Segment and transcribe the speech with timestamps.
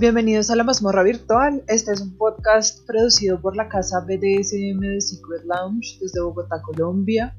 [0.00, 1.62] Bienvenidos a la mazmorra virtual.
[1.68, 7.36] Este es un podcast producido por la casa BDSM de Secret Lounge desde Bogotá, Colombia,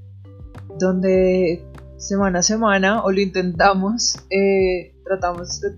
[0.78, 1.66] donde
[1.98, 5.70] semana a semana, o lo intentamos, eh, tratamos de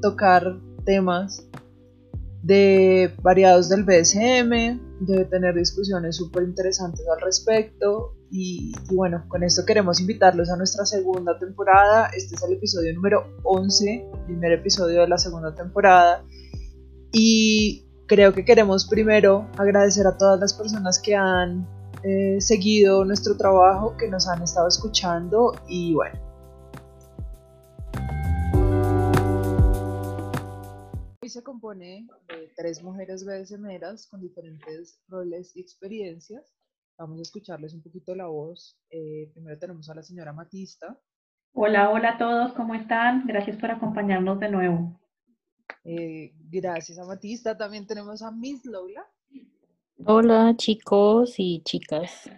[0.00, 0.56] tocar
[0.86, 1.46] temas
[2.42, 8.14] de variados del BSM, de tener discusiones súper interesantes al respecto.
[8.30, 12.10] Y, bueno, con esto queremos invitarlos a nuestra segunda temporada.
[12.14, 16.24] Este es el episodio número 11, primer episodio de la segunda temporada.
[17.12, 21.66] Y creo que queremos primero agradecer a todas las personas que han
[22.02, 26.29] eh, seguido nuestro trabajo, que nos han estado escuchando y bueno.
[31.30, 36.44] Se compone de tres mujeres BDSMeras con diferentes roles y experiencias.
[36.98, 38.78] Vamos a escucharles un poquito la voz.
[38.90, 41.00] Eh, primero tenemos a la señora Matista.
[41.52, 43.26] Hola, hola a todos, ¿cómo están?
[43.26, 45.00] Gracias por acompañarnos de nuevo.
[45.84, 47.56] Eh, gracias a Matista.
[47.56, 49.06] También tenemos a Miss Lola.
[50.04, 52.30] Hola chicos y chicas.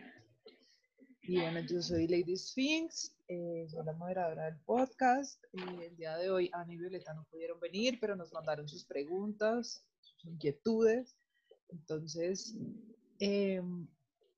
[1.33, 5.43] Y bueno, yo soy Lady Sphinx, eh, soy la moderadora del podcast.
[5.55, 8.85] Eh, el día de hoy Ana y Violeta no pudieron venir, pero nos mandaron sus
[8.85, 11.17] preguntas, sus inquietudes.
[11.71, 12.55] Entonces,
[13.19, 13.89] em,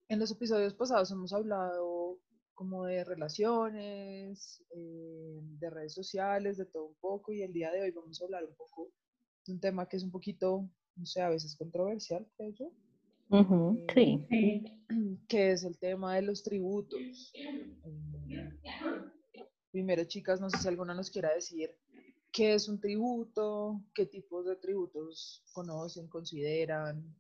[0.09, 2.20] en los episodios pasados hemos hablado
[2.55, 7.83] como de relaciones, eh, de redes sociales, de todo un poco, y el día de
[7.83, 8.92] hoy vamos a hablar un poco
[9.45, 12.73] de un tema que es un poquito, no sé, a veces controversial, creo yo.
[14.29, 14.64] sí.
[15.28, 17.33] Que es el tema de los tributos.
[17.34, 17.75] Eh,
[19.70, 21.70] primero, chicas, no sé si alguna nos quiera decir
[22.33, 27.14] qué es un tributo, qué tipos de tributos conocen, consideran.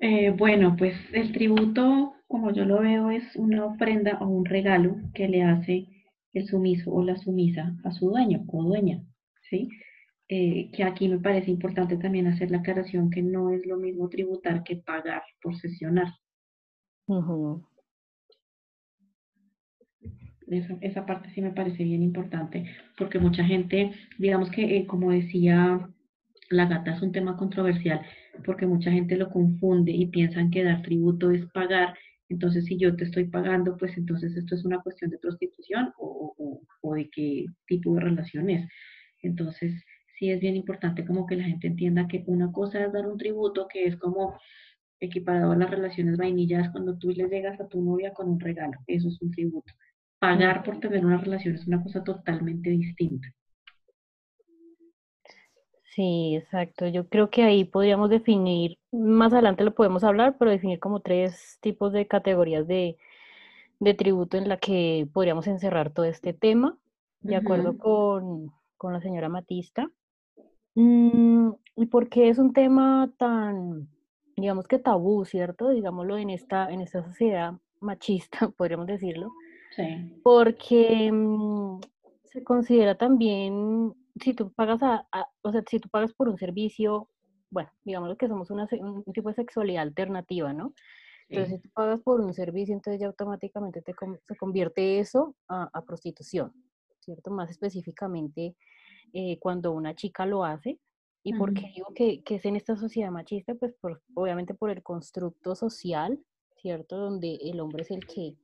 [0.00, 4.96] Eh, bueno, pues el tributo, como yo lo veo, es una ofrenda o un regalo
[5.14, 5.86] que le hace
[6.32, 9.04] el sumiso o la sumisa a su dueño o dueña,
[9.50, 9.68] ¿sí?
[10.32, 14.08] Eh, que aquí me parece importante también hacer la aclaración que no es lo mismo
[14.08, 16.06] tributar que pagar por sesionar.
[20.46, 22.64] esa, esa, parte sí me parece bien importante,
[22.96, 25.90] porque mucha gente, digamos que, eh, como decía
[26.48, 28.00] la gata, es un tema controversial,
[28.44, 31.92] porque mucha gente lo confunde y piensan que dar tributo es pagar.
[32.28, 36.36] Entonces, si yo te estoy pagando, pues entonces esto es una cuestión de prostitución o,
[36.38, 38.68] o, o de qué tipo de relación es.
[39.22, 39.74] Entonces,
[40.20, 43.16] sí es bien importante como que la gente entienda que una cosa es dar un
[43.16, 44.38] tributo, que es como
[45.00, 48.78] equiparado a las relaciones vainillas cuando tú le llegas a tu novia con un regalo.
[48.86, 49.72] Eso es un tributo.
[50.18, 53.28] Pagar por tener una relación es una cosa totalmente distinta.
[55.94, 56.86] Sí, exacto.
[56.86, 61.56] Yo creo que ahí podríamos definir, más adelante lo podemos hablar, pero definir como tres
[61.62, 62.98] tipos de categorías de,
[63.80, 66.76] de tributo en la que podríamos encerrar todo este tema,
[67.22, 69.90] de acuerdo con, con, la señora Matista.
[70.74, 73.88] Mm, ¿Y por qué es un tema tan,
[74.36, 75.70] digamos que tabú, cierto?
[75.70, 79.32] Digámoslo en esta, en esta sociedad machista, podríamos decirlo.
[79.76, 80.20] Sí.
[80.22, 81.80] Porque mmm,
[82.24, 86.38] se considera también si tú pagas a, a, o sea, si tú pagas por un
[86.38, 87.08] servicio,
[87.50, 90.74] bueno, digamos que somos una, un tipo de sexualidad alternativa, ¿no?
[91.28, 93.94] Entonces, si tú pagas por un servicio, entonces ya automáticamente te,
[94.26, 96.52] se convierte eso a, a, prostitución,
[96.98, 97.30] ¿cierto?
[97.30, 98.56] Más específicamente
[99.12, 100.78] eh, cuando una chica lo hace.
[101.22, 101.38] ¿Y uh -huh.
[101.38, 103.54] por qué digo que, que, es en esta sociedad machista?
[103.54, 106.18] Pues por, obviamente por el constructo social,
[106.56, 106.96] ¿cierto?
[106.96, 108.36] Donde el hombre es el que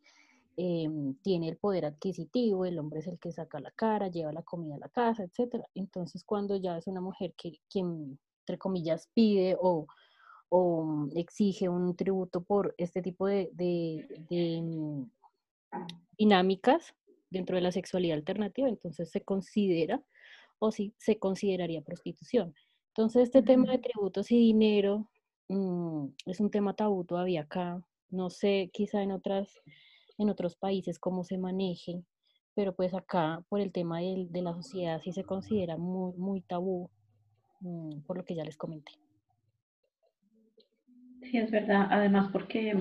[0.58, 0.88] eh,
[1.22, 4.76] tiene el poder adquisitivo, el hombre es el que saca la cara, lleva la comida
[4.76, 5.62] a la casa, etc.
[5.74, 9.86] Entonces, cuando ya es una mujer que, quien, entre comillas, pide o,
[10.48, 15.04] o, exige un tributo por este tipo de, de, de,
[16.16, 16.94] dinámicas
[17.28, 20.02] dentro de la sexualidad alternativa, entonces se considera
[20.58, 22.54] o sí se consideraría prostitución.
[22.88, 23.46] Entonces, este uh -huh.
[23.46, 25.08] tema de tributos y dinero
[25.48, 27.82] mmm, es un tema tabú todavía acá.
[28.10, 29.60] No sé, quizá en otras
[30.18, 32.02] en otros países cómo se maneje,
[32.54, 36.40] pero pues acá por el tema de, de la sociedad sí se considera muy, muy
[36.40, 36.88] tabú,
[37.60, 38.92] mmm, por lo que ya les comenté.
[41.22, 42.74] Sí, es verdad, además porque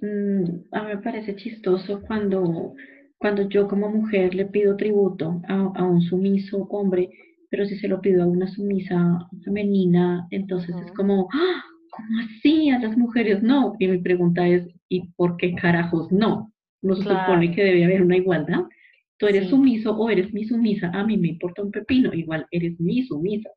[0.00, 2.74] mmm, a mí me parece chistoso cuando,
[3.22, 7.08] cuando yo como mujer le pido tributo a, a un sumiso hombre,
[7.48, 10.84] pero si se lo pido a una sumisa femenina, entonces uh -huh.
[10.84, 11.62] es como, ¡Ah!
[11.90, 12.70] ¿cómo así?
[12.70, 13.74] A las mujeres no.
[13.78, 16.52] Y mi pregunta es, ¿y por qué carajos no?
[16.82, 17.20] no se claro.
[17.20, 18.64] supone que debe haber una igualdad.
[19.18, 19.50] Tú eres sí.
[19.50, 23.48] sumiso o eres mi sumisa, a mí me importa un pepino, igual eres mi sumisa.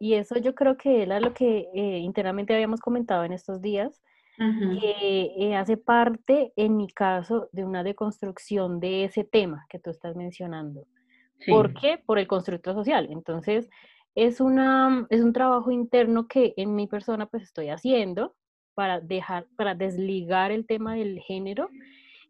[0.00, 4.02] Y eso yo creo que era lo que eh, internamente habíamos comentado en estos días,
[4.38, 4.80] uh -huh.
[4.80, 9.90] que eh, hace parte, en mi caso, de una deconstrucción de ese tema que tú
[9.90, 10.86] estás mencionando.
[11.40, 11.50] Sí.
[11.50, 11.98] ¿Por qué?
[12.04, 13.08] Por el constructo social.
[13.10, 13.68] Entonces,
[14.14, 18.34] es, una, es un trabajo interno que en mi persona pues estoy haciendo
[18.74, 21.68] para dejar, para desligar el tema del género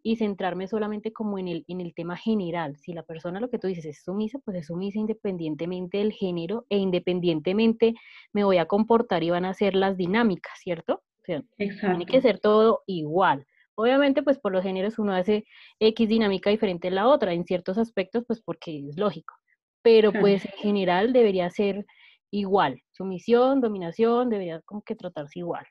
[0.02, 2.76] y centrarme solamente como en el, en el tema general.
[2.76, 6.66] Si la persona, lo que tú dices, es sumisa, pues es sumisa independientemente del género
[6.68, 7.94] e independientemente
[8.32, 11.02] me voy a comportar y van a ser las dinámicas, ¿cierto?
[11.24, 11.42] O sea,
[11.80, 13.46] tiene que ser todo igual.
[13.76, 15.44] Obviamente, pues por los géneros uno hace
[15.80, 19.34] X dinámica diferente a la otra, en ciertos aspectos, pues porque es lógico.
[19.82, 21.84] Pero pues en general debería ser
[22.30, 22.82] igual.
[22.92, 25.66] Sumisión, dominación, debería como que tratarse igual.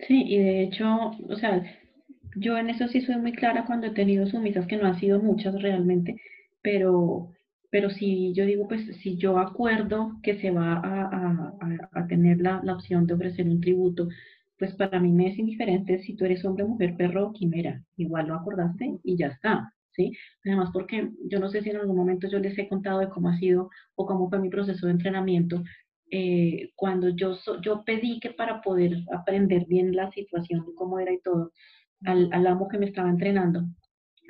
[0.00, 0.86] Sí, y de hecho,
[1.28, 1.62] o sea,
[2.36, 5.20] yo en eso sí soy muy clara cuando he tenido sumisas, que no han sido
[5.20, 6.16] muchas realmente,
[6.62, 7.30] pero,
[7.70, 13.06] pero si yo digo, pues si yo acuerdo que se va a, tener la, opción
[13.06, 14.08] de ofrecer un tributo,
[14.58, 18.28] pues para mí me es indiferente si tú eres hombre, mujer, perro o quimera, igual
[18.28, 20.12] lo acordaste y ya está, ¿sí?
[20.44, 23.28] Además porque yo no sé si en algún momento yo les he contado de cómo
[23.28, 25.62] ha sido o cómo fue mi proceso de entrenamiento,
[26.10, 31.20] eh, cuando yo, yo pedí que para poder aprender bien la situación, cómo era y
[31.20, 31.52] todo,
[32.04, 33.64] al, al amo que me estaba entrenando,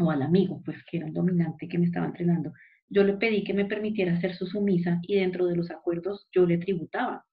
[0.01, 2.53] o al amigo, pues que era un dominante que me estaba entrenando,
[2.89, 6.47] yo le pedí que me permitiera ser su sumisa y dentro de los acuerdos yo
[6.47, 7.25] le tributaba.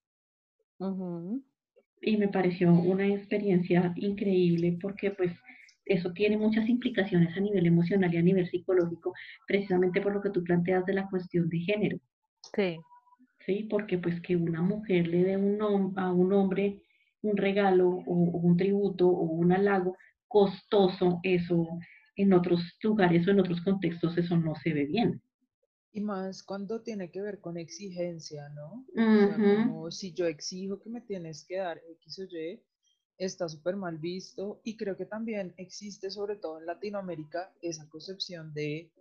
[2.01, 5.31] Y me pareció una experiencia increíble porque pues
[5.85, 9.13] eso tiene muchas implicaciones a nivel emocional y a nivel psicológico,
[9.47, 11.97] precisamente por lo que tú planteas de la cuestión de género.
[12.55, 12.79] Sí.
[13.45, 16.81] Sí, porque pues que una mujer le dé un, a un hombre
[17.21, 19.97] un regalo o un tributo o un halago,
[20.27, 21.67] costoso, eso
[22.15, 25.21] en otros lugares o en otros contextos eso no se ve bien.
[25.93, 28.85] Y más cuando tiene que ver con exigencia, ¿no?
[28.95, 32.63] como si yo exijo que me tienes que dar X o Y,
[33.17, 34.61] está súper mal visto.
[34.63, 38.91] Y creo que también existe, sobre todo en Latinoamérica, esa concepción de,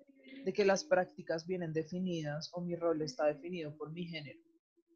[0.44, 4.40] de, que las prácticas vienen definidas o mi rol está definido por mi género.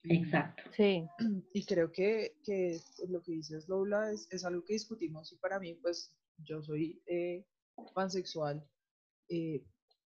[0.04, 0.62] Exacto.
[0.76, 1.06] Sí.
[1.54, 5.58] Y creo que, que lo que dices, Lola, es, es, algo que discutimos y para
[5.58, 7.46] mí, pues, yo soy eh,
[7.94, 8.66] pansexual,
[9.28, 9.64] eh,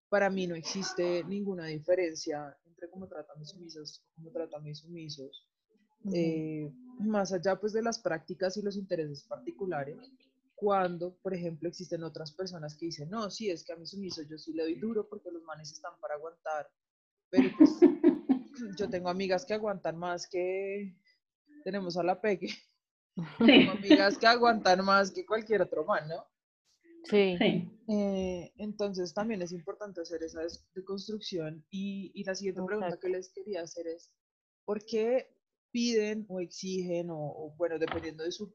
[0.08, 4.78] para mí no existe ninguna diferencia entre cómo tratan mis sumisos o cómo tratan mis
[4.78, 5.46] sumisos.
[6.14, 10.12] Eh, más allá pues de las prácticas y los intereses particulares,
[10.54, 14.22] cuando, por ejemplo, existen otras personas que dicen, no, sí, es que a mi sumiso
[14.22, 16.68] yo sí le doy duro porque los manes están para aguantar,
[17.30, 17.70] pero pues
[18.78, 20.96] yo tengo amigas que aguantan más que
[21.64, 22.48] tenemos a la Peque.
[23.38, 26.26] Tengo amigas que aguantan más que cualquier otro man, ¿no?
[27.08, 27.38] Sí.
[27.88, 30.40] Eh, entonces también es importante hacer esa
[30.74, 31.64] deconstrucción.
[31.70, 34.12] Y, y la siguiente pregunta que les quería hacer es,
[34.64, 35.30] ¿por qué
[35.70, 38.52] piden o exigen, o, bueno, dependiendo de su,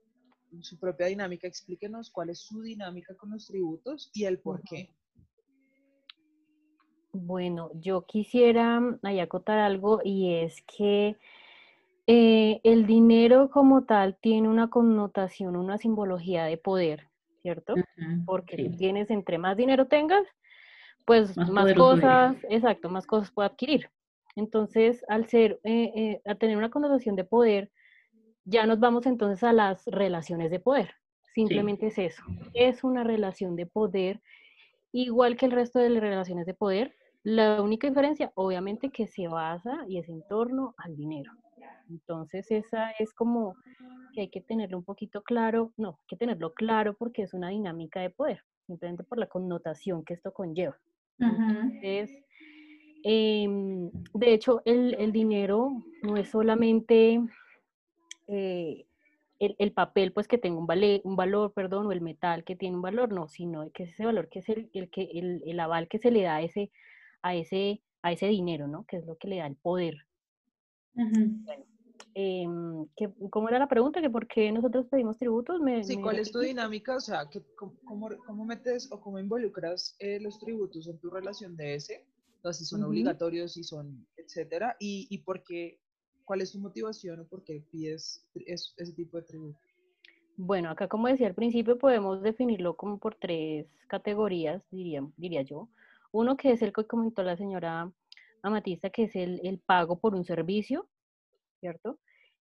[0.61, 4.89] su, propia dinámica, explíquenos cuál es su dinámica con los tributos y el por qué?
[7.11, 11.17] Bueno, yo quisiera ahí acotar algo y es que
[12.07, 17.12] eh, el dinero como tal tiene una connotación, una simbología de poder,
[17.43, 17.75] ¿cierto?
[18.25, 20.25] Porque tienes, entre más dinero tengas,
[21.05, 23.89] pues más, cosas, exacto, más cosas puede adquirir.
[24.35, 27.69] Entonces, al ser, eh, eh, a tener una connotación de poder,
[28.45, 30.95] ya nos vamos entonces a las relaciones de poder.
[31.35, 32.23] Simplemente es eso.
[32.53, 34.21] Es una relación de poder,
[34.91, 36.95] igual que el resto de las relaciones de poder.
[37.23, 41.31] La única diferencia, obviamente, que se basa y es en torno al dinero.
[41.89, 43.55] Entonces esa es como
[44.13, 47.49] que hay que tenerlo un poquito claro, no, hay que tenerlo claro porque es una
[47.49, 50.77] dinámica de poder, simplemente por la connotación que esto conlleva.
[51.19, 52.11] Entonces,
[53.03, 57.21] em, de hecho, el, dinero no es solamente
[58.27, 58.85] eh,
[59.39, 60.67] el, papel pues que tenga un,
[61.03, 64.05] un valor, perdón, o el metal que tiene un valor, no, sino que es ese
[64.05, 65.09] valor que es el, el que,
[65.45, 66.71] el, aval que se le da a ese,
[67.21, 68.85] a ese, a ese dinero, ¿no?
[68.85, 70.05] Que es lo que le da el poder.
[72.15, 72.85] Em,
[73.29, 74.01] ¿cómo era la pregunta?
[74.01, 75.59] ¿Que ¿Por qué nosotros pedimos tributos?
[75.59, 76.95] Me, sí, ¿cuál es tu dinámica?
[76.95, 81.75] O sea, cómo, cómo, metes o cómo involucras eh, los tributos en tu relación de
[81.75, 82.05] ese?
[82.39, 84.75] O sea, si son obligatorios, si son, etcétera.
[84.79, 85.79] Y, y por qué,
[86.25, 89.59] ¿cuál es tu motivación o por qué pides ese tipo de tributo?
[90.35, 95.69] Bueno, acá como decía al principio, podemos definirlo como por tres categorías, diría, diría yo.
[96.11, 97.91] Uno que es el que comentó la señora
[98.43, 100.87] Amatista, que es el, el pago por un servicio,
[101.63, 101.97] ¿cierto?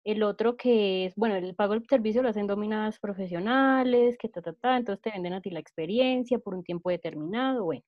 [0.06, 4.42] El otro que es, bueno, el pago del servicio lo hacen dominadas profesionales, que ta,
[4.42, 7.84] ta, ta, entonces te venden a ti la experiencia por un tiempo determinado, bueno.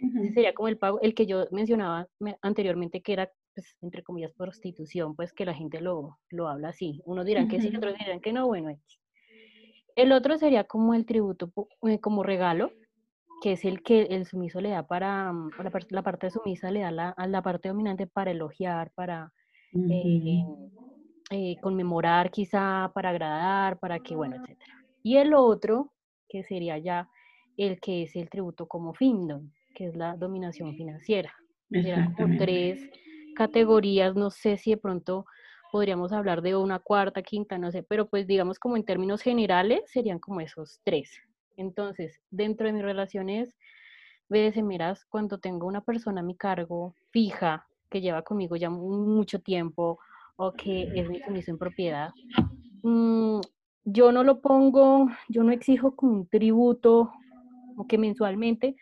[0.00, 2.08] Ese sería como el pago, el que yo mencionaba
[2.40, 7.00] anteriormente, que era, pues, entre comillas, prostitución, pues que la gente lo, lo habla así.
[7.04, 8.76] Unos dirán que sí, otros dirán que no, bueno.
[9.94, 11.52] El otro sería como el tributo,
[11.88, 12.72] eh, como regalo,
[13.42, 15.50] que es el que el sumiso le da para, mm,
[15.90, 19.32] la, parte sumisa le da la, a la parte dominante para elogiar, para
[19.74, 20.44] eh,
[21.60, 24.58] conmemorar quizá para agradar, para que, bueno, etc.
[25.02, 25.92] Y el otro,
[26.28, 27.08] que sería ya
[27.56, 31.34] el que es el tributo como findom, que es la dominación financiera.
[31.70, 32.80] Serían como tres
[33.34, 35.24] categorías, no sé si de pronto
[35.70, 39.80] podríamos hablar de una cuarta, quinta, no sé, pero pues digamos como en términos generales
[39.86, 41.10] serían como esos tres.
[41.56, 43.54] Entonces, dentro de mis relaciones
[44.28, 49.98] BDSMeras, cuando tengo una persona a mi cargo fija, que lleva conmigo ya mucho tiempo,
[50.36, 52.10] o que es mi sumiso en propiedad,
[52.82, 53.40] mm,
[53.84, 57.12] yo no lo pongo, yo no exijo como un tributo
[57.76, 58.76] o que mensualmente,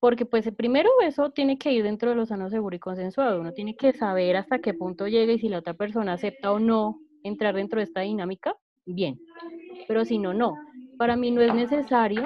[0.00, 3.40] porque pues primero eso tiene que ir dentro de lo sano, seguro y consensuado.
[3.40, 6.58] Uno tiene que saber hasta qué punto llega y si la otra persona acepta o
[6.58, 9.18] no entrar dentro de esta dinámica, bien.
[9.88, 10.56] Pero si no, no.
[10.98, 12.22] Para mí no es necesario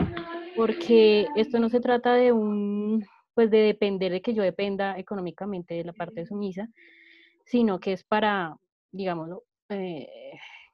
[0.57, 5.75] porque esto no se trata de un, pues de depender de que yo dependa económicamente
[5.75, 6.69] de la parte sumisa,
[7.49, 8.57] sino que es para,
[8.93, 10.07] digámoslo, eh,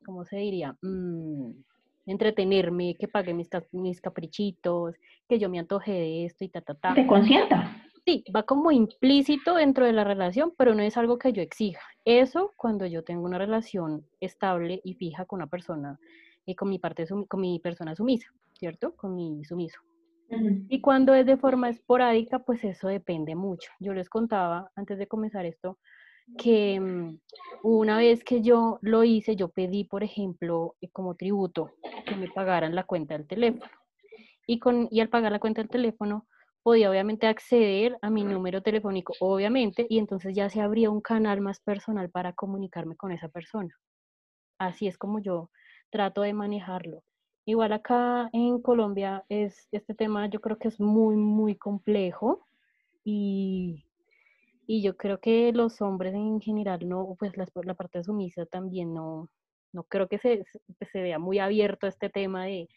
[0.04, 0.76] ¿cómo se diría?
[0.82, 1.52] Mm,
[2.06, 4.96] entretenerme, que pague mis, mis caprichitos,
[5.28, 6.94] que yo me antoje de esto y ta, ta, ta.
[6.94, 7.80] Te consienta.
[8.04, 11.80] Sí, va como implícito dentro de la relación, pero no es algo que yo exija.
[12.04, 15.98] Eso cuando yo tengo una relación estable y fija con una persona,
[16.44, 18.94] y eh, con mi parte con mi persona sumisa, ¿cierto?
[18.96, 19.80] Con mi sumiso.
[20.68, 23.70] Y cuando es de forma esporádica, pues eso depende mucho.
[23.78, 25.78] Yo les contaba antes de comenzar esto
[26.38, 27.18] que mm,
[27.62, 31.72] una vez que yo lo hice, yo pedí, por ejemplo, eh, como tributo
[32.06, 33.70] que me pagaran la cuenta del teléfono.
[34.46, 36.26] Y, con, y al pagar la cuenta del teléfono,
[36.62, 41.40] podía obviamente acceder a mi número telefónico, obviamente, y entonces ya se abría un canal
[41.40, 43.74] más personal para comunicarme con esa persona.
[44.58, 45.50] Así es como yo
[45.90, 47.02] trato de manejarlo.
[47.46, 52.46] Igual acá en Colombia es este tema yo creo que es muy muy complejo
[53.04, 53.84] y
[54.66, 58.94] y yo creo que los hombres en general, no, pues la, la parte sumisa también
[58.94, 59.30] no,
[59.73, 60.44] no creo que se,
[60.78, 62.68] pues, se vea muy abierto este tema de,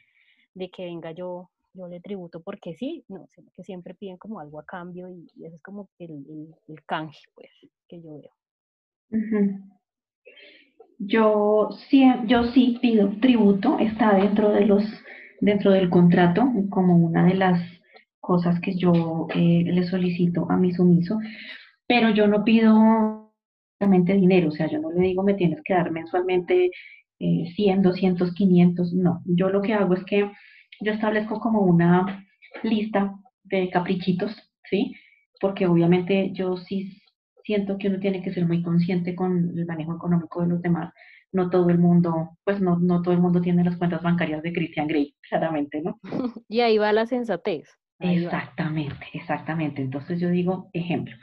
[0.54, 4.40] de, que venga yo, yo le tributo porque sí, no, sino que siempre piden como
[4.40, 6.26] algo a cambio y, eso es como el,
[6.68, 7.50] el, canje, pues,
[7.88, 8.32] que yo veo.
[11.00, 14.84] Yo sí, yo sí pido tributo, está dentro de los,
[15.40, 17.62] dentro del contrato, como una de las
[18.20, 21.20] cosas que yo eh, le solicito a mi sumiso,
[21.88, 23.34] pero yo no pido
[23.80, 26.72] realmente dinero, o sea, yo no le digo me tienes que dar mensualmente
[27.20, 30.30] 100, 200, 500, no, yo lo que hago es que
[30.82, 32.26] yo establezco como una
[32.64, 34.36] lista de caprichitos,
[34.70, 34.96] ¿sí?
[35.40, 37.02] Porque obviamente yo sí
[37.44, 40.94] siento que uno tiene que ser muy consciente con el manejo económico de los demás.
[41.32, 44.54] No todo el mundo, pues no, no todo el mundo tiene las cuentas bancarias de
[44.54, 46.00] Christian Grey, claramente, ¿no?
[46.50, 47.70] Y ahí va la sensatez.
[48.00, 49.82] exactamente, exactamente.
[49.82, 51.16] Entonces yo digo, ejemplo,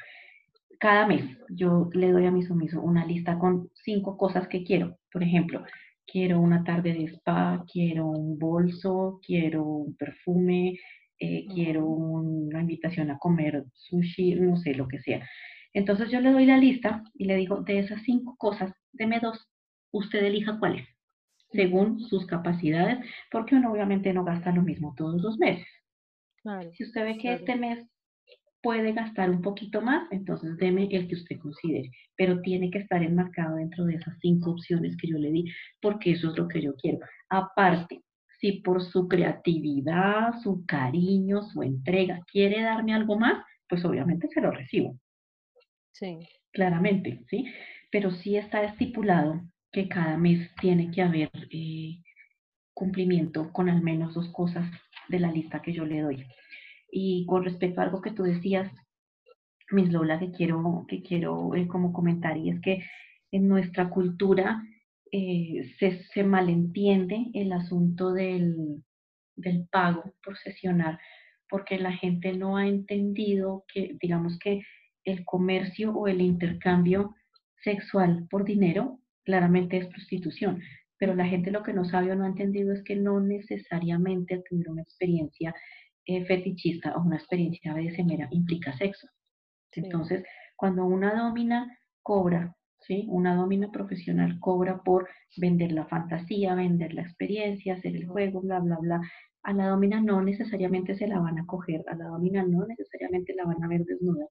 [0.84, 4.98] cada mes yo le doy a mi sumiso una lista con cinco cosas que quiero.
[5.10, 5.64] Por ejemplo,
[6.06, 10.78] quiero una tarde de spa, quiero un bolso, quiero un perfume,
[11.18, 15.26] eh, quiero una invitación a comer sushi, no sé, lo que sea.
[15.72, 19.48] Entonces yo le doy la lista y le digo, de esas cinco cosas, deme dos,
[19.90, 20.86] usted elija cuáles,
[21.50, 22.98] según sus capacidades,
[23.30, 25.66] porque uno obviamente no gasta lo mismo todos los meses.
[26.72, 27.88] si usted ve que este mes
[28.64, 33.02] puede gastar un poquito más, entonces deme el que usted considere, pero tiene que estar
[33.02, 35.44] enmarcado dentro de esas cinco opciones que yo le di,
[35.82, 37.00] porque eso es lo que yo quiero.
[37.28, 38.00] Aparte,
[38.40, 44.40] si por su creatividad, su cariño, su entrega quiere darme algo más, pues obviamente se
[44.40, 44.98] lo recibo.
[45.92, 46.26] Sí.
[46.50, 47.44] Claramente, ¿sí?
[47.90, 49.42] Pero sí está estipulado
[49.72, 51.98] que cada mes tiene que haber eh,
[52.72, 54.64] cumplimiento con al menos dos cosas
[55.08, 56.26] de la lista que yo le doy.
[56.96, 58.70] Y con respecto a algo que tú decías,
[59.72, 62.84] Miss Lola, que quiero, que quiero eh, como comentar, y es que
[63.32, 64.62] en nuestra cultura
[65.10, 68.84] eh, se, se, malentiende el asunto del,
[69.34, 71.00] del pago por sesionar,
[71.50, 74.62] porque la gente no ha entendido que, digamos que
[75.02, 77.16] el comercio o el intercambio
[77.64, 80.62] sexual por dinero claramente es prostitución,
[80.96, 84.44] pero la gente lo que no sabe o no ha entendido es que no necesariamente
[84.48, 85.52] tener una experiencia
[86.06, 89.08] eh, fetichista o una experiencia BDSM implica sexo.
[89.72, 90.24] Entonces,
[90.56, 93.06] cuando una domina cobra, ¿sí?
[93.08, 98.60] Una domina profesional cobra por vender la fantasía, vender la experiencia, hacer el juego, bla,
[98.60, 99.00] bla, bla.
[99.42, 103.34] A la domina no necesariamente se la van a coger, a la domina no necesariamente
[103.34, 104.26] la van a ver desnuda.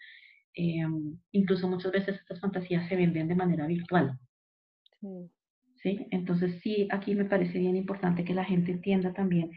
[0.56, 4.20] Em, incluso muchas veces estas fantasías se venden de manera virtual.
[5.76, 6.08] ¿Sí?
[6.12, 9.52] Entonces sí, aquí me parece bien importante que la gente entienda también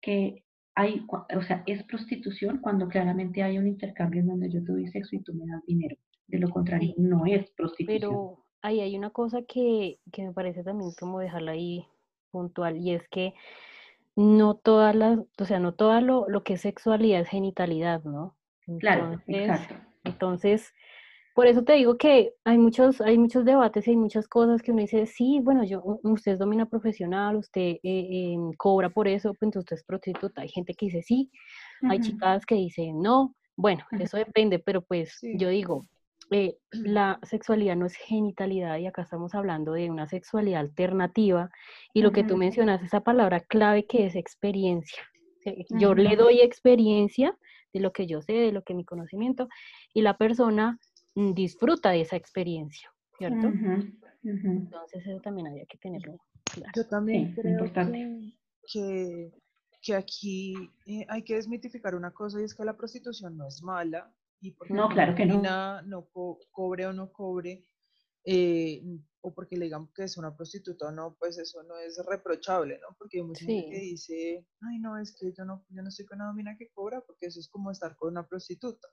[0.00, 0.43] que
[0.74, 4.88] hay, o sea, es prostitución cuando claramente hay un intercambio en donde yo te doy
[4.88, 5.96] sexo y tú me das dinero.
[6.26, 8.00] De lo contrario, no es prostitución.
[8.00, 11.86] Pero ahí hay una cosa que, que me parece también como dejarla ahí
[12.30, 13.34] puntual y es que
[14.16, 18.36] no todas las, o sea, no todo lo, lo que es sexualidad es genitalidad, ¿no?
[18.78, 19.74] Claro, exacto.
[20.04, 20.72] Entonces,
[21.34, 24.70] por eso te digo que hay muchos, hay muchos debates y hay muchas cosas que
[24.70, 29.30] uno dice, sí, bueno, yo, usted es domina profesional, usted eh, em, cobra por eso,
[29.34, 30.42] pues entonces usted es prostituta.
[30.42, 31.32] Hay gente que dice sí,
[31.82, 33.34] hay chicas que dicen no.
[33.56, 35.86] Bueno, eso depende, pero pues yo digo,
[36.30, 41.50] eh, la sexualidad no es genitalidad y acá estamos hablando de una sexualidad alternativa
[41.92, 45.02] y lo que tú mencionas, esa palabra clave que es experiencia.
[45.68, 47.36] Yo le doy experiencia
[47.72, 49.48] de lo que yo sé, de lo que mi conocimiento
[49.92, 50.78] y la persona
[51.14, 53.52] disfruta de esa experiencia, ¿cierto?
[54.22, 56.72] Entonces eso también había que tenerlo claro.
[56.74, 57.72] Yo también creo
[58.66, 59.32] que,
[59.82, 60.54] que, aquí
[60.86, 64.12] eh, hay que desmitificar una cosa y es que la prostitución no es mala,
[64.68, 65.82] no, claro que no.
[65.82, 66.08] no
[66.50, 67.64] cobre o no cobre,
[68.24, 68.82] eh,
[69.20, 72.78] o porque le digan que es una prostituta o no, pues eso no es reprochable,
[72.80, 72.94] ¿no?
[72.98, 76.04] Porque hay mucha gente que dice, ay, no, es que yo no, yo no estoy
[76.06, 78.88] con una domina que cobra porque eso es como estar con una prostituta.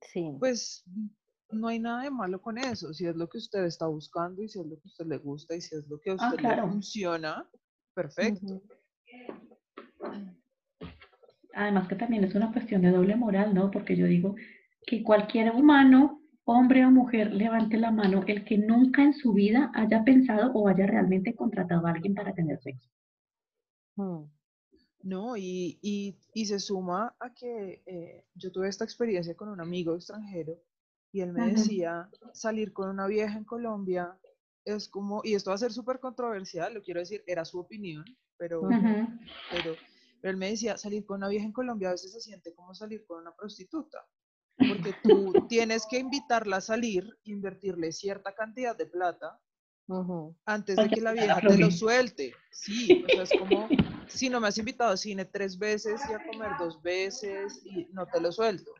[0.00, 0.36] Sí.
[0.38, 0.84] Pues
[1.52, 4.48] no hay nada de malo con eso, si es lo que usted está buscando y
[4.48, 6.42] si es lo que usted le gusta y si es lo que a ah, usted
[6.42, 7.48] le funciona,
[7.94, 8.62] perfecto.
[11.54, 13.70] Además que también es una cuestión de doble moral, ¿no?
[13.70, 14.34] Porque yo digo,
[14.86, 19.70] que cualquier humano, hombre o mujer, levante la mano el que nunca en su vida
[19.74, 22.88] haya pensado o haya realmente contratado a alguien para tener sexo.
[23.96, 24.24] Hmm.
[25.02, 29.96] No, y, y, se suma a que eh, yo tuve esta experiencia con un amigo
[29.96, 30.56] extranjero
[31.12, 34.18] y él me decía, salir con una vieja en Colombia
[34.64, 38.04] es como, y esto va a ser súper controversial, lo quiero decir, era su opinión,
[38.36, 38.62] pero,
[39.50, 39.76] pero,
[40.20, 42.74] pero él me decía, salir con una vieja en Colombia a veces se siente como
[42.74, 43.98] salir con una prostituta
[44.68, 49.38] porque tú tienes que invitarla a salir, invertirle cierta cantidad de plata
[50.46, 52.32] antes de que la vieja te lo suelte.
[52.50, 53.68] Sí, o sea, es como,
[54.08, 57.88] si no me has invitado a cine tres veces y a comer dos veces y
[57.92, 58.72] no te lo suelto.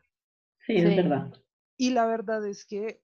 [0.65, 1.31] Sí, es verdad.
[1.77, 3.01] Y la verdad es que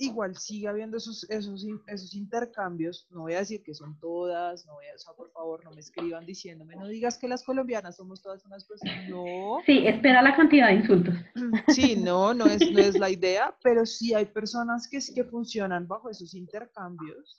[0.00, 4.74] igual sigue habiendo esos, esos, esos intercambios, no voy a decir que son todas, no
[4.74, 8.22] voy a, o por favor no me escriban diciéndome, no digas que las colombianas somos
[8.22, 9.58] todas unas personas, no.
[9.66, 11.14] Sí, espera la cantidad de insultos.
[11.68, 15.86] Sí, no, no es, no es la idea, pero sí hay personas que, que funcionan
[15.86, 17.36] bajo esos intercambios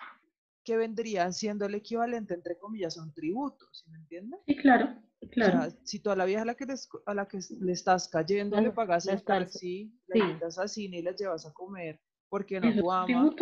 [0.63, 4.39] que vendrían siendo el equivalente, entre comillas, a un tributo, ¿sí me entiendes?
[4.45, 4.95] Sí, claro,
[5.29, 5.59] claro.
[5.59, 6.65] O sea, si tú a la vieja a la que,
[7.05, 11.01] a la que le estás cayendo le pagas el taxi, le invitas a cine y
[11.01, 13.35] la llevas a comer, porque no tu ama.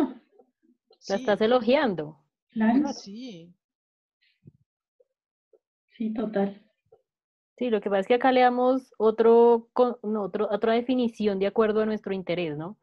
[1.08, 2.18] La estás elogiando.
[2.50, 2.92] Claro.
[2.92, 3.54] Sí.
[5.96, 6.60] Sí, total.
[7.60, 11.82] Sí, lo que pasa es que acá le damos otro, otro, otra definición de acuerdo
[11.82, 12.78] a nuestro interés, ¿no?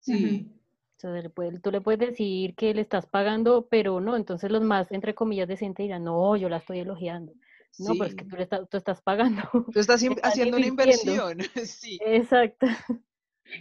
[0.00, 0.52] Sí.
[1.00, 5.46] tú le puedes decir que le estás pagando, pero no, entonces los más, entre comillas,
[5.46, 7.32] decentes dirán, no, yo la estoy elogiando.
[7.78, 9.42] No, pero es que tú, le tú estás pagando.
[9.72, 11.38] Tú estás, haciendo una inversión.
[11.64, 11.98] sí.
[12.04, 12.66] Exacto.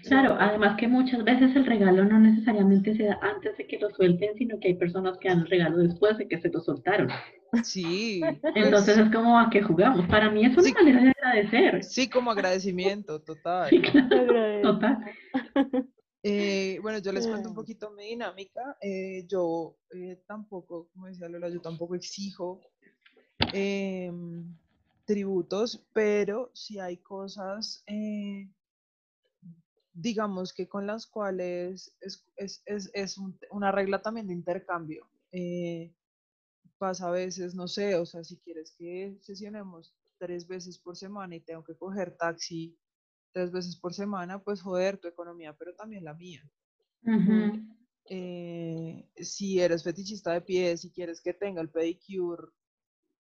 [0.04, 3.92] Claro, además que muchas veces el regalo no necesariamente se da antes de que lo
[3.92, 7.10] suelten, sino que hay personas que dan el regalo después de que se lo soltaron.
[7.64, 8.22] Sí.
[8.56, 10.08] Entonces es como a qué jugamos.
[10.08, 11.84] Para mí es una manera de agradecer.
[11.84, 13.70] Sí, como agradecimiento, total.
[14.64, 14.98] total.
[16.28, 18.76] Eh, bueno, yo les cuento un poquito mi dinámica.
[18.82, 22.62] Eh, yo eh, tampoco, como decía Lola, yo tampoco exijo
[23.54, 24.56] em,
[25.06, 27.84] tributos, pero si hay cosas
[29.96, 33.18] digamos que con las cuales es, es, es, es
[33.50, 35.10] una regla también de intercambio.
[35.32, 35.94] Eh,
[36.78, 41.36] pasa a veces, no sé, o sea, si quieres que sesionemos tres veces por semana
[41.36, 42.78] y tengo que coger taxi
[43.32, 46.44] tres veces por semana, pues joder tu economía, pero también la mía.
[48.08, 52.50] Eh, si eres fetichista de pies, si quieres que tenga el pedicure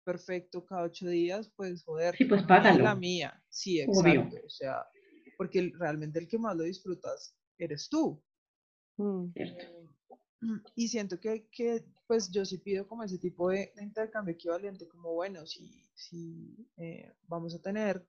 [0.07, 3.43] perfecto cada ocho días, pues joder, sí, pues la mía.
[3.49, 4.37] Sí, exacto.
[4.45, 4.85] O sea,
[5.35, 8.23] porque realmente el que más lo disfrutas eres tú.
[8.97, 9.33] Mm.
[10.75, 15.11] Y siento que, que, pues yo sí pido como ese tipo de, intercambio equivalente, como
[15.15, 18.07] bueno, si, si eh, vamos a tener,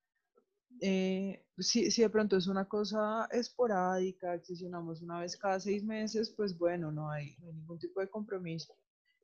[0.83, 6.31] eh, si, si, de pronto es una cosa esporádica, sesionamos una vez cada seis meses,
[6.37, 8.75] pues bueno, no hay, no hay ningún tipo de compromiso.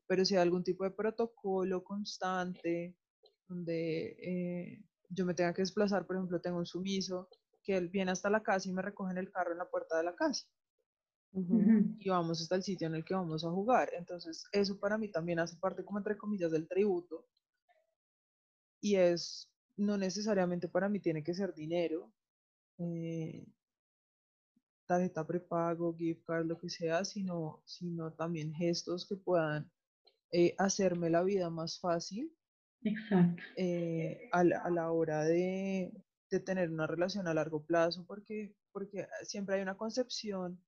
[0.06, 2.96] Pero si hay algún tipo de protocolo constante,
[3.48, 7.28] donde eh, yo me tenga que desplazar, por ejemplo, tengo un sumiso,
[7.62, 9.96] que él viene hasta la casa y me recoge en el carro en la puerta
[9.96, 10.46] de la casa.
[11.98, 13.90] Y vamos hasta el sitio en el que vamos a jugar.
[13.94, 17.26] Entonces, eso para mí también hace parte, como entre comillas, del tributo.
[18.80, 22.12] Y es, no necesariamente para mí tiene que ser dinero.
[22.78, 23.46] Eh,
[24.86, 29.68] tarjeta prepago, gift card, lo que sea, sino, sino también gestos que puedan
[30.36, 32.28] eh, hacerme la vida más fácil.
[32.82, 33.40] Exacto.
[33.56, 35.92] Eh, a, la, a, la, hora de,
[36.28, 40.60] de, tener una relación a largo plazo, porque, porque siempre hay una concepción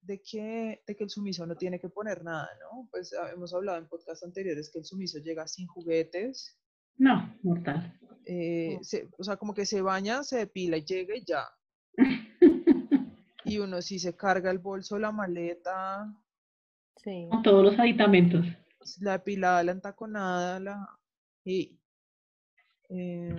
[0.00, 2.88] de que, de que el sumiso no tiene que poner nada, ¿no?
[2.90, 6.58] Pues ah, hemos hablado en podcasts anteriores que el sumiso llega sin juguetes.
[6.96, 7.98] No, mortal.
[8.24, 11.44] Eh, se, o sea, como que se baña, se depila y llega y ya.
[13.44, 16.10] y uno sí se carga el bolso, la maleta.
[16.96, 17.26] Sí.
[17.30, 18.46] Con todos los aditamentos.
[19.00, 20.98] La depilada, la entaconada, la...
[21.44, 21.78] Y,
[22.88, 23.34] eh,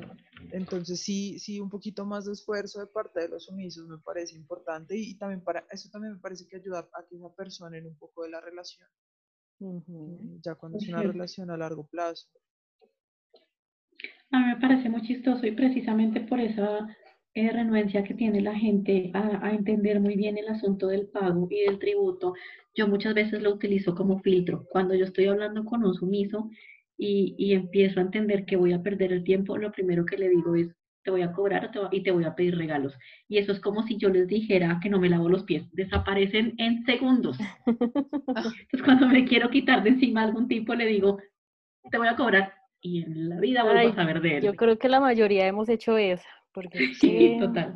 [0.52, 4.36] entonces sí, sí, un poquito más de esfuerzo de parte de los sumisos me parece
[4.36, 7.78] importante y, y, también para eso también me parece que ayuda a que esa persona
[7.78, 8.90] en un poco de la relación,
[9.60, 10.42] uh -huh.
[10.42, 12.28] ya cuando es una relación a largo plazo.
[14.32, 16.88] A mí me parece muy chistoso y precisamente por esa
[17.36, 21.48] eh, renuencia que tiene la gente a, a, entender muy bien el asunto del pago
[21.50, 22.34] y del tributo,
[22.76, 24.66] yo muchas veces lo utilizo como filtro.
[24.70, 26.50] Cuando yo estoy hablando con un sumiso
[26.98, 30.30] y, y empiezo a entender que voy a perder el tiempo, lo primero que le
[30.30, 32.94] digo es, te voy a cobrar te y te voy a pedir regalos.
[33.28, 35.66] Y eso es como si yo les dijera que no me lavo los pies.
[35.74, 37.38] Desaparecen en segundos.
[37.66, 41.20] Entonces, cuando me quiero quitar de encima algún tipo, le digo,
[41.92, 42.54] te voy a cobrar.
[42.82, 44.44] Y en la vida vuelvo Ay, a saber de él.
[44.44, 46.28] Yo creo que la mayoría hemos hecho eso.
[46.54, 47.74] Porque Sí, total.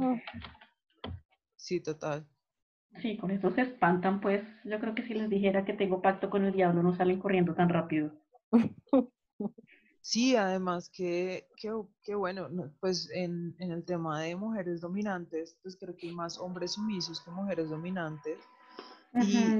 [1.56, 2.26] Sí, total.
[3.02, 4.44] Sí, con eso se espantan, pues.
[4.63, 7.54] Yo creo que si les dijera que tengo pacto con el diablo, no salen corriendo
[7.54, 8.12] tan rápido.
[10.02, 11.70] Sí, además que, que,
[12.02, 16.16] que bueno, no, pues en, en el tema de mujeres dominantes, pues creo que hay
[16.16, 18.40] más hombres sumisos que mujeres dominantes.
[19.22, 19.54] Y,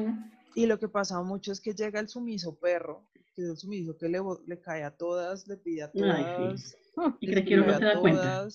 [0.56, 3.04] y lo que pasa mucho es que llega el sumiso perro,
[3.36, 6.00] que es el sumiso que le, le cae a todas, le pide a Ay, sí.
[6.00, 6.78] todas,
[7.20, 8.48] Y cree que uno no escribe se da cuenta.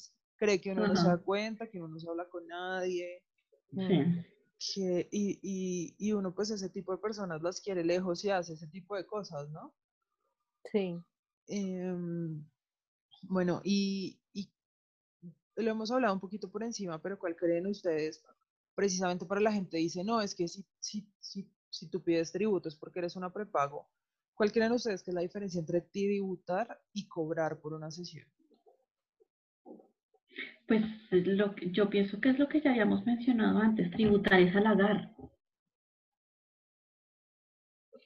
[0.42, 3.22] Cree que uno no se da cuenta, que uno no se habla con nadie,
[3.70, 4.24] Sí.
[4.74, 8.54] que, y, y, y uno pues ese tipo de personas las quiere lejos y hace
[8.54, 9.72] ese tipo de cosas, ¿no?
[10.64, 10.98] Sí.
[11.46, 12.44] Em,
[13.22, 14.52] bueno, y, y
[15.54, 18.24] lo hemos hablado un poquito por encima, pero ¿cuál creen ustedes?
[18.74, 22.68] Precisamente para la gente dice, no, es que si, si, si, si tú pides tributo
[22.68, 23.86] es porque eres una prepago.
[24.34, 28.26] ¿Cuál creen ustedes que es la diferencia entre tributar y cobrar por una sesión?
[30.72, 34.56] Pues lo que, yo pienso que es lo que ya habíamos mencionado antes, tributar es
[34.56, 35.10] halagar.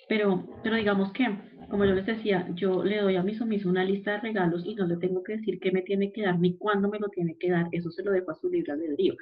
[0.09, 1.29] Pero, pero digamos que,
[1.71, 4.75] como yo les decía, yo le doy a mi sumiso una lista de regalos y
[4.75, 7.37] no le tengo que decir qué me tiene que dar ni cuándo me lo tiene
[7.39, 9.15] que dar, eso se lo dejo a su libre albedrío.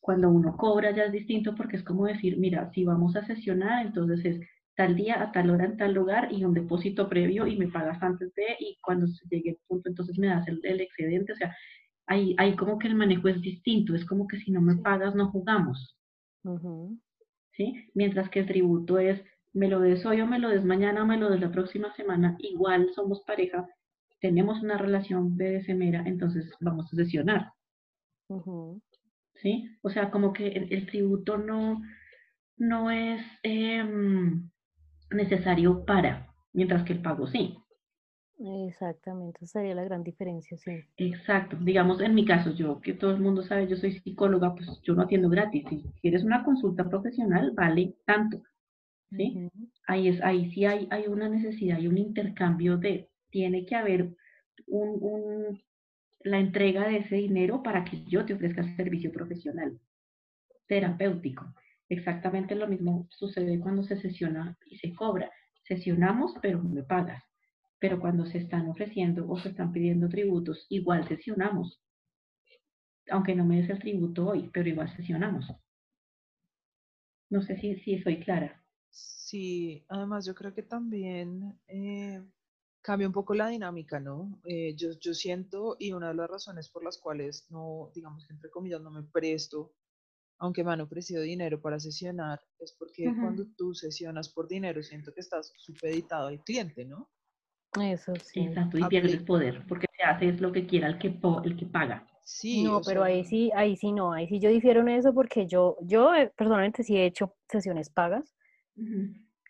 [0.00, 3.86] Cuando uno cobra ya es distinto porque es como decir, mira, si vamos a sesionar,
[3.86, 4.40] entonces es
[4.74, 8.02] tal día, a tal hora, en tal lugar y un depósito previo y me pagas
[8.02, 11.54] antes de y cuando llegue el punto entonces me das el, el excedente, o sea,
[12.10, 15.14] ahí, ahí como que el manejo es distinto, es como que si no me pagas
[15.14, 15.96] no jugamos.
[17.52, 17.88] ¿sí?
[17.94, 21.06] Mientras que el tributo es, me lo des hoy o me lo des mañana o
[21.06, 23.66] me lo des la próxima semana, igual somos pareja,
[24.20, 27.52] tenemos una relación BDSMera, entonces vamos a sesionar.
[29.36, 29.76] ¿sí?
[29.82, 31.80] O sea, como que el, el tributo no,
[32.56, 34.50] no es em,
[35.12, 37.56] necesario para, mientras que el pago sí.
[38.40, 40.84] Exactamente, esa sería la gran diferencia, sí.
[40.96, 44.68] Exacto, digamos en mi caso, yo que todo el mundo sabe, yo soy psicóloga, pues
[44.82, 45.64] yo no atiendo gratis.
[45.68, 48.42] Si quieres una consulta profesional, vale tanto,
[49.16, 49.42] ¿sí?
[49.86, 54.14] Ahí es, ahí sí hay, hay una necesidad y un intercambio de, tiene que haber
[54.68, 55.62] un, un-
[56.22, 59.78] la entrega de ese dinero para que yo te ofrezca servicio profesional,
[60.68, 61.54] terapéutico.
[61.88, 65.30] Exactamente lo mismo sucede cuando se sesiona y se cobra.
[65.64, 67.22] Sesionamos, pero no me pagas.
[67.80, 71.82] Pero cuando se están ofreciendo o se están pidiendo tributos, igual sesionamos.
[73.10, 75.46] Aunque no me des el tributo hoy, pero igual sesionamos.
[77.30, 78.62] No sé si, si soy clara.
[78.90, 82.22] Sí, además yo creo que también eh,
[82.82, 84.40] cambia un poco la dinámica, ¿no?
[84.44, 88.34] Eh, yo, yo siento, y una de las razones por las cuales no, digamos que
[88.34, 89.72] entre comillas, no me presto,
[90.38, 95.12] aunque me han ofrecido dinero para sesionar, es porque cuando tú sesionas por dinero, siento
[95.12, 97.10] que estás supeditado al cliente, ¿no?
[97.78, 98.40] Eso sí.
[98.40, 101.42] Exacto, y pierde el poder, porque se hace es lo que quiera el que, po-
[101.44, 102.06] el que paga.
[102.22, 105.14] Sí, No, pero sea, ahí sí, ahí sí no, ahí sí yo difiero en eso
[105.14, 108.34] porque yo, yo eh, personalmente sí he hecho sesiones pagas,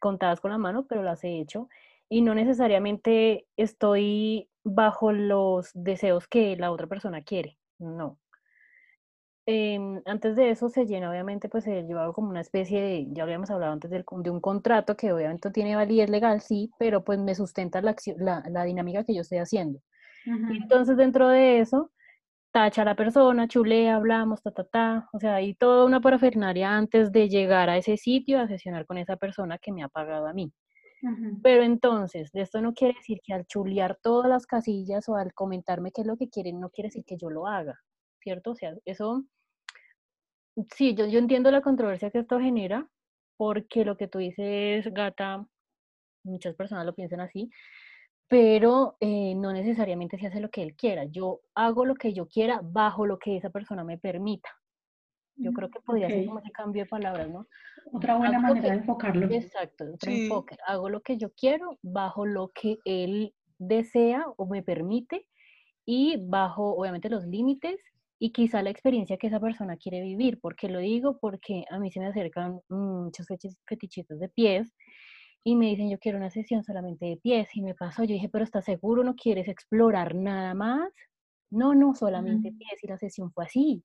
[0.01, 1.69] contadas con la mano, pero las he hecho
[2.09, 8.20] y no necesariamente estoy bajo los deseos que la otra persona quiere, no.
[9.53, 13.25] Em, antes de eso se llena obviamente pues se llevaba como una especie de, ya
[13.25, 17.19] habíamos hablado antes del de un contrato que obviamente tiene validez legal, sí, pero pues
[17.19, 19.81] me sustenta la, acción- la, la dinámica que yo estoy haciendo.
[20.53, 21.91] Y entonces dentro de eso,
[22.53, 25.09] tacha a la persona, chulea, hablamos, ta, ta, ta.
[25.13, 28.99] O sea, hay toda una parafernalia antes de llegar a ese sitio a sesionar con
[28.99, 30.53] esa persona que me ha pagado a mí.
[31.43, 35.93] Pero entonces, esto no quiere decir que al chulear todas las casillas o al comentarme
[35.93, 37.81] qué es lo que quieren, no quiere decir que yo lo haga,
[38.21, 38.51] ¿cierto?
[38.53, 39.25] O sea, eso,
[40.75, 42.89] sí, yo, yo entiendo la controversia que esto genera,
[43.37, 45.47] porque lo que tú dices, gata,
[46.25, 47.51] muchas personas lo piensan así,
[48.29, 51.05] pero eh, no necesariamente se hace lo que él quiera.
[51.05, 54.51] Yo hago lo que yo quiera bajo lo que esa persona me permita.
[55.37, 57.47] Yo creo que podría ser como ese cambio de palabras, ¿no?
[57.93, 59.27] Otra buena manera de enfocarlo.
[59.31, 60.57] Exacto, otro enfoque.
[60.67, 65.27] Hago lo que yo quiero bajo lo que él desea o me permite
[65.87, 67.81] y bajo, obviamente, los límites
[68.23, 70.39] y quizá la experiencia que esa persona quiere vivir.
[70.41, 71.19] ¿Por qué lo digo?
[71.19, 73.27] Porque a mí se me acercan muchos
[73.67, 74.75] fetichitos de pies
[75.43, 77.49] y me dicen, yo quiero una sesión solamente de pies.
[77.55, 79.03] Y me pasó, yo dije, pero ¿estás seguro?
[79.05, 80.93] ¿No quieres explorar nada más?
[81.51, 82.85] No, no, solamente pies.
[82.85, 83.83] Y la sesión fue así.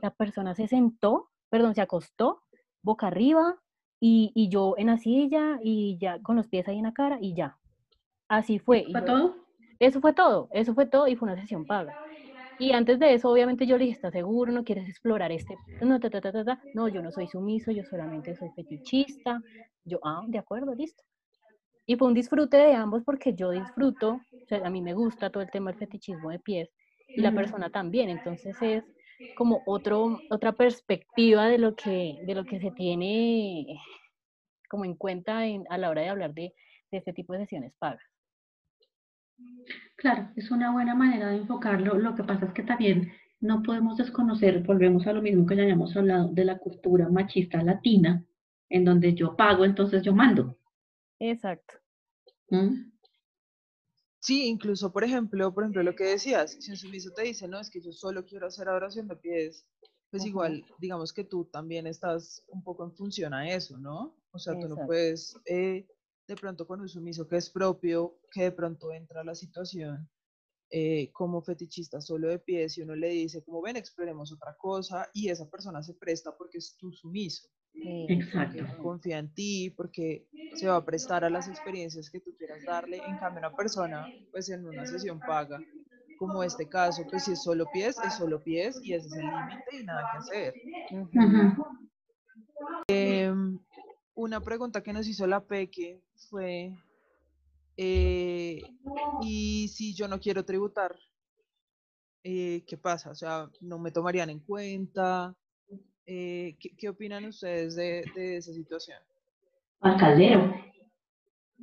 [0.00, 2.40] La persona se sentó, perdón, se acostó,
[2.82, 3.60] boca arriba,
[4.00, 7.18] y, y yo en la silla, y ya con los pies ahí en la cara,
[7.20, 7.58] y ya.
[8.28, 8.86] Así fue.
[8.90, 9.36] ¿Fue todo?
[9.78, 11.94] Eso fue todo, eso fue todo, y fue una sesión paga.
[12.58, 14.52] Y antes de eso, obviamente yo le dije, ¿estás seguro?
[14.52, 15.56] ¿No quieres explorar este?
[15.80, 19.42] No, ta, ta, ta, no, yo no soy sumiso, yo solamente soy fetichista.
[19.84, 21.02] Yo, ah, de acuerdo, listo.
[21.86, 25.30] Y fue un disfrute de ambos porque yo disfruto, o sea, a mí me gusta
[25.30, 26.70] todo el tema del fetichismo de pies
[27.14, 28.08] y la persona también.
[28.08, 28.84] Entonces es
[29.34, 33.78] como otro, otra perspectiva de lo que, de lo que se tiene
[34.68, 36.54] como en cuenta en, a la hora de hablar de,
[36.90, 38.02] de este tipo de sesiones pagas.
[40.04, 41.94] Claro, es una buena manera de enfocarlo.
[41.94, 45.62] Lo que pasa es que también no podemos desconocer, volvemos a lo mismo que ya
[45.62, 48.22] habíamos hablado, de la cultura machista latina,
[48.68, 50.58] en donde yo pago, entonces yo mando.
[51.18, 51.76] Exacto.
[52.50, 52.92] ¿Mm?
[54.20, 57.58] Sí, incluso, por ejemplo, por ejemplo, lo que decías, si un sumiso te dice, no,
[57.58, 59.66] es que yo solo quiero hacer adoración de pies,
[60.10, 64.14] pues igual, digamos que tú también estás un poco en función a eso, ¿no?
[64.32, 65.86] O sea, tú no puedes eh,
[66.26, 70.08] de pronto con un sumiso que es propio, que de pronto entra a la situación
[70.70, 75.08] eh, como fetichista solo de pies y uno le dice como ven, exploremos otra cosa
[75.12, 77.48] y esa persona se presta porque es tu sumiso.
[77.74, 78.64] Exacto.
[78.82, 82.98] Confía en ti porque se va a prestar a las experiencias que tú quieras darle.
[82.98, 85.60] En cambio, una persona, pues en una sesión paga,
[86.18, 89.26] como este caso, pues si es solo pies, es solo pies y ese es el
[89.26, 90.54] límite y nada que hacer.
[94.14, 96.00] Una pregunta que nos hizo la Peque
[96.30, 96.72] fue,
[97.76, 98.62] eh,
[99.22, 100.94] ¿y si yo no quiero tributar?
[102.22, 103.10] Eh, ¿Qué pasa?
[103.10, 105.34] O sea, ¿no me tomarían en cuenta?
[106.06, 108.98] Eh, ¿qué, opinan ustedes de, esa situación?
[109.80, 110.54] Al caldero.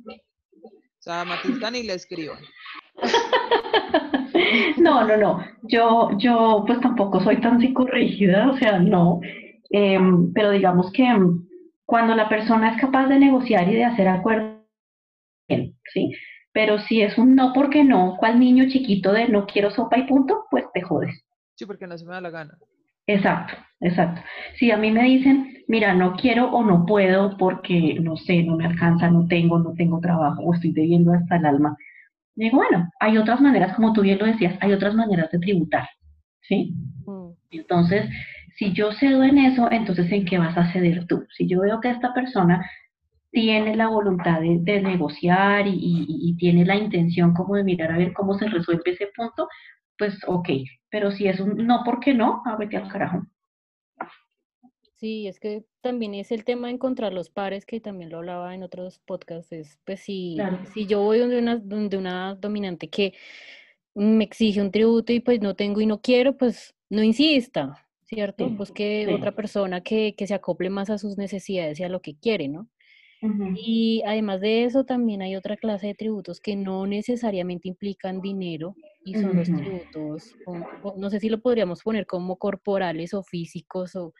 [0.06, 2.34] O sea, a Matilda ni le escribo.
[4.78, 5.44] no, no, no.
[5.62, 9.20] Yo, yo pues tampoco soy tan psicorrígida, o sea, no.
[9.70, 11.04] Em, pero digamos que
[11.92, 14.62] cuando la persona es capaz de negociar y de hacer acuerdos,
[15.92, 16.10] ¿sí?
[16.50, 20.06] Pero si es un no porque no, ¿cuál niño chiquito de no quiero sopa y
[20.06, 20.46] punto?
[20.50, 21.22] Pues te jodes.
[21.54, 22.56] Sí, porque no se me da la gana.
[23.06, 24.22] Exacto, exacto.
[24.54, 28.56] Si a mí me dicen, mira, no quiero o no puedo porque, no sé, no
[28.56, 31.76] me alcanza, no tengo, no tengo trabajo o estoy debiendo hasta el alma,
[32.34, 35.86] digo, bueno, hay otras maneras, como tú bien lo decías, hay otras maneras de tributar,
[36.40, 36.74] ¿sí?
[37.04, 37.32] Mm.
[37.50, 38.08] Entonces,
[38.56, 41.26] si yo cedo en eso, entonces ¿en qué vas a ceder tú?
[41.36, 42.64] Si yo veo que esta persona
[43.30, 48.38] tiene la voluntad de, negociar y, tiene la intención como de mirar a ver cómo
[48.38, 49.48] se resuelve ese punto,
[49.98, 50.48] pues ok.
[50.90, 52.42] Pero si es un no, ¿por qué no?
[52.44, 53.22] A vete al carajo.
[54.94, 58.54] Sí, es que también es el tema de encontrar los pares, que también lo hablaba
[58.54, 59.78] en otros podcasts.
[59.84, 60.36] pues si,
[60.72, 63.14] si yo voy donde una, donde una dominante que
[63.94, 67.86] me exige un tributo y pues no tengo y no quiero, pues no insista.
[68.12, 68.48] ¿Cierto?
[68.50, 72.48] Busque otra persona que, se acople más a sus necesidades y a lo que quiere,
[72.48, 72.68] ¿no?
[73.54, 78.74] Y además de eso, también hay otra clase de tributos que no necesariamente implican dinero
[79.04, 80.34] y son los tributos,
[80.96, 84.12] no sé si lo podríamos poner como corporales o físicos o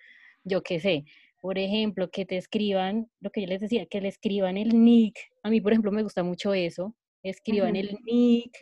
[0.44, 1.04] yo qué sé.
[1.40, 5.18] Por ejemplo, que te escriban, lo que yo les decía, que le escriban el nick.
[5.42, 6.94] A mí, por ejemplo, me gusta mucho eso.
[7.24, 8.52] Escriban el nick,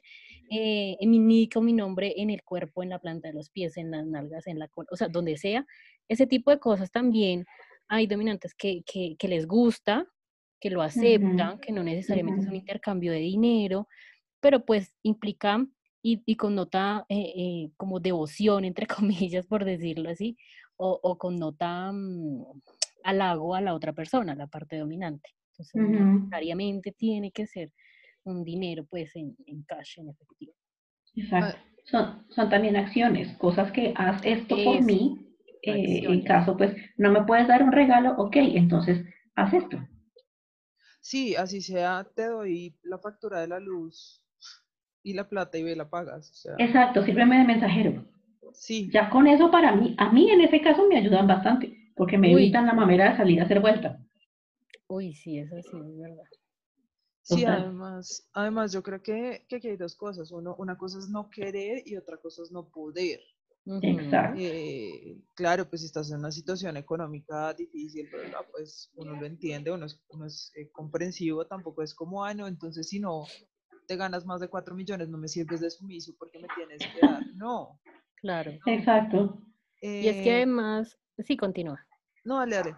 [0.50, 3.50] eh, en mi nick o mi nombre en el cuerpo, en la planta de los
[3.50, 5.64] pies, en las nalgas, en la cola, o sea, donde sea.
[6.08, 7.46] Ese tipo de cosas también
[7.88, 10.06] hay dominantes que, que, les gusta,
[10.60, 13.86] que lo aceptan, que no necesariamente es un intercambio de dinero,
[14.40, 15.64] pero pues implica
[16.02, 18.86] y, y connota eh, eh, como devoción, entre
[19.28, 20.36] comillas, por decirlo así,
[20.76, 22.44] o, o connota um,
[23.04, 25.30] halago a la otra persona, la parte dominante.
[25.52, 27.72] Entonces, necesariamente tiene que ser
[28.24, 30.52] un dinero pues en, en cash, en efectivo.
[31.14, 31.58] Exacto.
[31.84, 35.26] Son, son también acciones, cosas que haz esto por mí.
[35.62, 39.04] Eh, en caso, pues, no me puedes dar un regalo, ok, entonces
[39.34, 39.78] haz esto.
[41.00, 44.22] Sí, así sea, te doy la factura de la luz
[45.02, 46.46] y la plata y ve la pagas.
[46.58, 48.06] Exacto, sírveme de mensajero.
[48.52, 48.90] Sí.
[48.92, 52.32] Ya con eso para mí, a mí en ese caso me ayudan bastante, porque me
[52.32, 53.98] evitan la mamera de salir a hacer vuelta.
[54.88, 56.24] Uy, sí, eso sí, es verdad.
[57.22, 60.30] Sí, además, además yo creo que, que, aquí hay dos cosas.
[60.32, 63.20] Uno, una cosa es no querer y otra cosa es no poder.
[63.66, 64.40] Exacto.
[64.40, 68.08] Eh, claro, pues si estás en una situación económica difícil,
[68.50, 72.98] pues uno lo entiende, uno es, eh, comprensivo, tampoco es como, ah, no, entonces si
[72.98, 73.26] no
[73.86, 77.06] te ganas más de cuatro millones, no me sirves de sumiso porque me tienes que
[77.06, 77.22] dar.
[77.34, 77.80] No.
[78.16, 78.52] Claro.
[78.66, 79.42] Exacto.
[79.80, 81.84] y es que eh, además, sí, continúa.
[82.24, 82.76] No, dale, dale.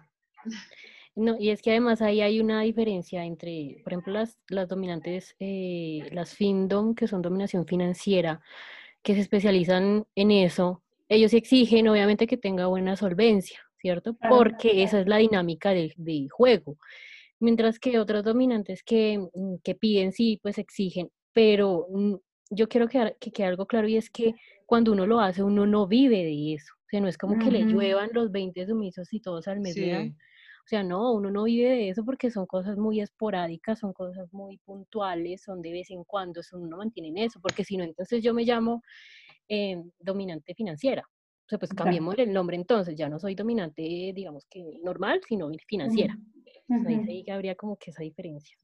[1.15, 5.35] No, y es que además ahí hay una diferencia entre, por ejemplo, las, las dominantes,
[5.39, 8.41] las FinDom, que son dominación financiera,
[9.03, 14.17] que se especializan en eso, ellos exigen obviamente que tenga buena solvencia, ¿cierto?
[14.29, 16.77] Porque esa es la dinámica del, juego.
[17.39, 22.15] Mientras que otros dominantes que, mm, que, piden, sí, pues exigen, pero mm,
[22.49, 24.33] yo quiero que, que quede algo claro y es que
[24.65, 26.73] cuando uno lo hace, uno no vive de eso.
[26.73, 29.75] O sea, no es como que le lluevan los 20 sumisos y todos al mes
[30.65, 34.31] O sea, no, uno no vive de eso porque son cosas muy esporádicas, son cosas
[34.31, 37.83] muy puntuales, son de vez en cuando, eso uno mantiene en eso, porque si no,
[37.83, 38.81] entonces yo me llamo
[39.49, 41.03] eh, dominante financiera.
[41.45, 43.83] O sea, pues cambiemos el nombre entonces, ya no soy dominante,
[44.15, 46.17] digamos que normal, sino financiera.
[46.69, 48.55] ahí, habría como que esa diferencia.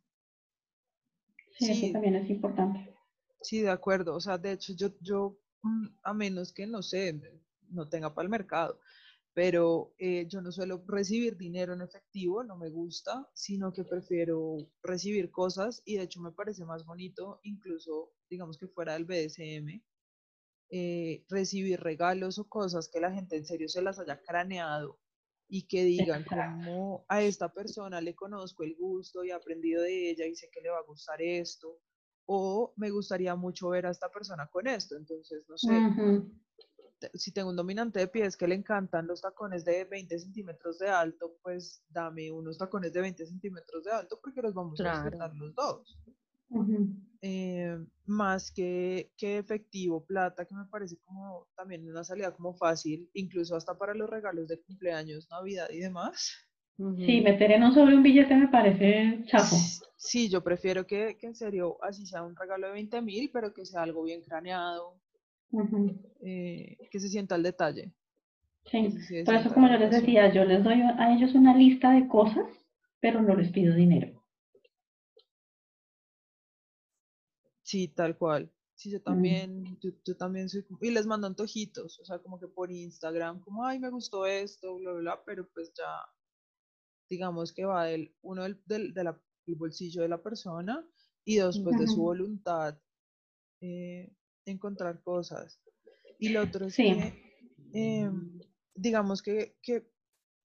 [1.58, 2.96] Sí, eso también es importante.
[3.42, 4.16] Sí, de acuerdo.
[4.16, 7.20] O sea, de hecho, yo, yo mm, a menos que, no sé,
[7.70, 8.80] no tenga para el mercado,
[9.40, 14.58] pero eh, yo no suelo recibir dinero en efectivo, no me gusta, sino que prefiero
[14.84, 19.82] recibir cosas y de hecho me parece más bonito, incluso digamos que fuera del BDSM,
[20.72, 25.00] eh, recibir regalos o cosas que la gente en serio se las haya craneado
[25.48, 30.10] y que digan como a esta persona le conozco el gusto y he aprendido de
[30.10, 31.80] ella y sé que le va a gustar esto,
[32.26, 35.70] o me gustaría mucho ver a esta persona con esto, entonces no sé.
[37.14, 40.90] Si tengo un dominante de pies que le encantan los tacones de 20 centímetros de
[40.90, 45.34] alto, pues dame unos tacones de 20 centímetros de alto porque los vamos a disfrutar
[45.36, 46.00] los dos.
[47.22, 53.10] Eh, más que, que efectivo, plata, que me parece como también una salida como fácil,
[53.14, 56.34] incluso hasta para los regalos de cumpleaños, Navidad y demás.
[57.06, 59.58] Sí, meter en un sobre un billete me parece chafo.
[59.98, 63.54] Sí, yo prefiero que, que en serio así sea un regalo de 20 mil, pero
[63.54, 64.98] que sea algo bien craneado,
[66.22, 67.94] eh, que se sienta el detalle.
[68.66, 72.08] Sí, por eso como yo les decía, yo les doy a ellos una lista de
[72.08, 72.46] cosas,
[73.00, 74.24] pero no les pido dinero.
[77.64, 78.52] Sí, tal cual.
[78.76, 79.04] Sí, yo mm.
[79.04, 83.66] también, yo, también soy, y les mando antojitos, o sea, como que por Instagram, como,
[83.66, 85.86] ay, me gustó esto, bla, bla, bla, pero pues ya,
[87.10, 89.16] digamos que va del, uno del, del,
[89.58, 90.88] bolsillo de la persona
[91.26, 92.80] y dos, pues de su voluntad
[93.62, 95.60] eh, encontrar cosas.
[96.18, 97.14] Y lo otro es que,
[97.74, 98.40] em,
[98.76, 99.90] digamos que, que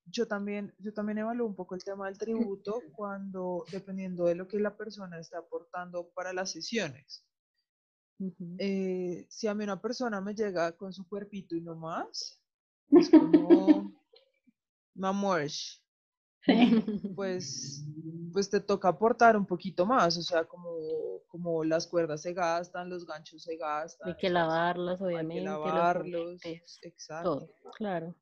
[0.07, 4.47] yo también, yo también evalúo un poco el tema del tributo cuando, dependiendo de lo
[4.47, 7.25] que la persona está aportando para las sesiones.
[8.59, 12.41] Eh, si a mí una persona me llega con su cuerpito y no más,
[12.91, 13.93] es como,
[14.95, 15.81] mamorsh,
[17.15, 17.85] pues,
[18.33, 22.89] pues te toca aportar un poquito más, o sea, como, como las cuerdas se gastan,
[22.89, 24.09] los ganchos se gastan.
[24.09, 25.41] Hay que lavarlas, obviamente.
[25.41, 26.41] Hay que lavarlos,
[26.81, 27.51] exacto.
[27.75, 28.15] claro.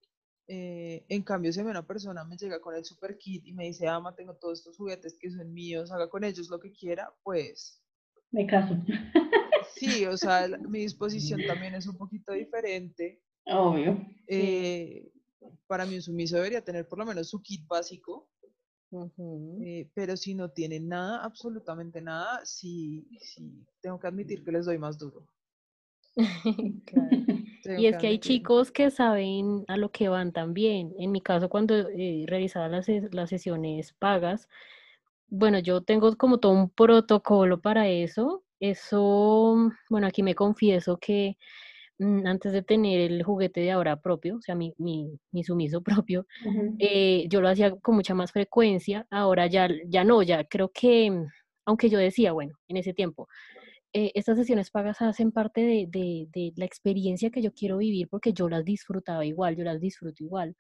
[0.48, 3.64] Eh, en cambio, si a una persona me llega con el super kit y me
[3.64, 7.14] dice, ama, tengo todos estos juguetes que son míos, haga con ellos lo que quiera,
[7.22, 7.84] pues...
[8.30, 8.74] Me caso.
[9.74, 13.20] Sí, o sea, mi disposición también es un poquito diferente.
[13.46, 14.06] Obvio.
[14.28, 15.10] Eh,
[15.66, 18.30] para mí un sumiso debería tener por lo menos su kit básico,
[19.62, 24.66] eh, pero si no tiene nada, absolutamente nada, sí, sí, tengo que admitir que les
[24.66, 25.26] doy más duro.
[26.86, 27.08] claro.
[27.78, 30.92] Y es que hay chicos que saben a lo que van también.
[30.98, 34.48] En mi caso, cuando eh, realizaba las, las sesiones pagas,
[35.28, 38.42] bueno, yo tengo como todo un protocolo para eso.
[38.58, 41.38] Eso, bueno, aquí me confieso que
[42.26, 46.26] antes de tener el juguete de ahora propio, o sea, mi, mi, mi sumiso propio,
[46.78, 49.06] eh, yo lo hacía con mucha más frecuencia.
[49.10, 51.12] Ahora ya, ya no, ya creo que,
[51.64, 53.28] aunque yo decía, bueno, en ese tiempo,
[53.94, 58.48] eh, estas sesiones pagas hacen parte de, la experiencia que yo quiero vivir porque yo
[58.48, 60.56] las disfrutaba igual, yo las disfruto igual.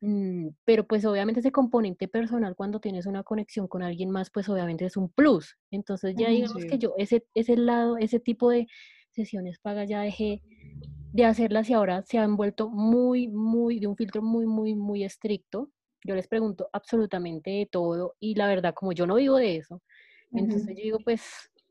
[0.00, 4.48] Mm, pero pues obviamente ese componente personal cuando tienes una conexión con alguien más, pues
[4.48, 5.56] obviamente es un plus.
[5.70, 8.66] Entonces ya digamos que yo ese, ese lado, ese tipo de,
[9.12, 10.42] sesiones pagas ya dejé
[11.12, 15.04] de hacerlas y ahora se han vuelto muy, muy, de un filtro muy, muy, muy
[15.04, 15.70] estricto.
[16.04, 19.82] Yo les pregunto absolutamente de todo y la verdad, como yo no vivo de eso,
[20.32, 21.22] entonces yo digo, pues...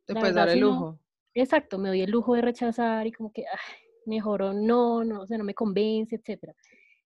[0.06, 1.00] Te puedes verdad, dar el si no- lujo.
[1.34, 5.22] exacto, me doy el lujo de rechazar y como que, ay, mejor o no, no,
[5.22, 6.54] o sea, no me convence, etcétera.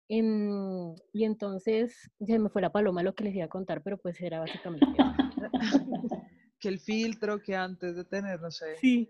[0.09, 3.97] Em, y entonces se me fue la paloma lo que les iba a contar, pero
[3.97, 4.87] pues era básicamente.
[6.59, 8.77] Que el filtro que antes de tener, no sé.
[8.77, 9.09] Sí.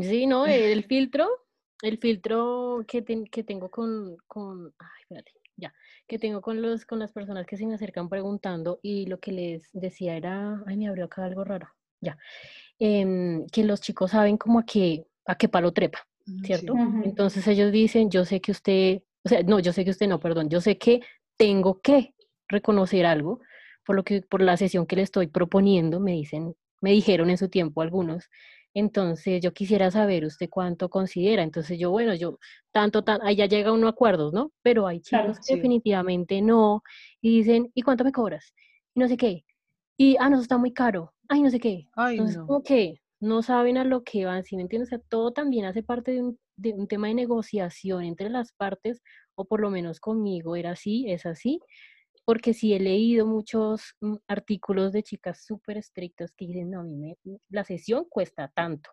[0.00, 1.28] Sí, no, el filtro,
[1.82, 5.74] el filtro que, ten- que tengo con, con, ay, espérate, ya,
[6.06, 9.32] que tengo con los, con las personas que se me acercan preguntando y lo que
[9.32, 11.68] les decía era, ay, me abrió acá algo raro,
[12.00, 12.16] ya,
[12.78, 16.46] em, que los chicos saben como a qué, a qué palo trepa, Mm, sí.
[16.46, 16.74] ¿cierto?
[17.04, 20.20] Entonces ellos dicen, yo sé que usted, o sea, no, yo sé que usted no,
[20.20, 21.00] perdón, yo sé que
[21.36, 22.14] tengo que
[22.48, 23.40] reconocer algo,
[23.84, 27.38] por lo que, por la sesión que le estoy proponiendo, me dicen, me dijeron en
[27.38, 28.30] su tiempo algunos.
[28.74, 31.42] Entonces yo quisiera saber usted cuánto considera.
[31.42, 32.38] Entonces yo, bueno, yo
[32.72, 34.52] tanto, tan, ahí ya llega uno a acuerdos, ¿no?
[34.62, 35.54] Pero hay Claro, chicos que sí.
[35.56, 36.82] definitivamente no,
[37.20, 38.54] y dicen, ¿y cuánto me cobras?
[38.94, 39.44] Y no sé qué.
[39.96, 41.12] Y, ah, no, eso está muy caro.
[41.28, 41.86] Ay, no sé qué.
[41.94, 42.46] Ay, Entonces, no.
[42.46, 44.88] como que no saben a lo que van, ¿sí me entiendes?
[44.88, 48.52] O sea, todo también hace parte de un, de un tema de negociación entre las
[48.52, 49.02] partes,
[49.36, 51.60] o por lo menos conmigo era así, es así,
[52.32, 56.82] porque sí he leído muchos mm, artículos de chicas súper estrictas que dicen, no, a
[56.82, 57.18] mí me,
[57.50, 58.88] la sesión cuesta tanto,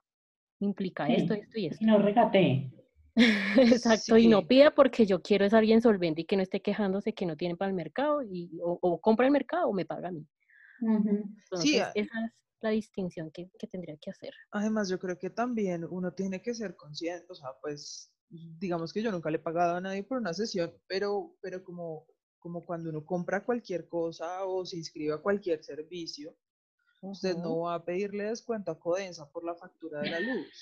[0.59, 1.39] implica esto, Sí.
[1.39, 1.77] esto y esto.
[1.81, 2.69] Y no regate.
[3.55, 4.45] Exacto, y no Sí.
[4.47, 7.55] pida porque yo quiero es alguien solvente y que no esté quejándose que no tiene
[7.55, 10.27] para el mercado, y, o, o compra el mercado o me paga a mí.
[10.81, 11.29] Ujú.
[11.43, 14.33] Entonces, a- esa es la distinción que, que tendría que hacer.
[14.51, 19.01] Además, yo creo que también uno tiene que ser consciente, o sea, pues, digamos que
[19.01, 22.05] yo nunca le he pagado a nadie por una sesión, pero, pero como,
[22.39, 26.33] como cuando uno compra cualquier cosa o se inscribe a cualquier servicio,
[27.01, 30.61] usted no va a pedirle descuento a Codensa por la factura de la luz.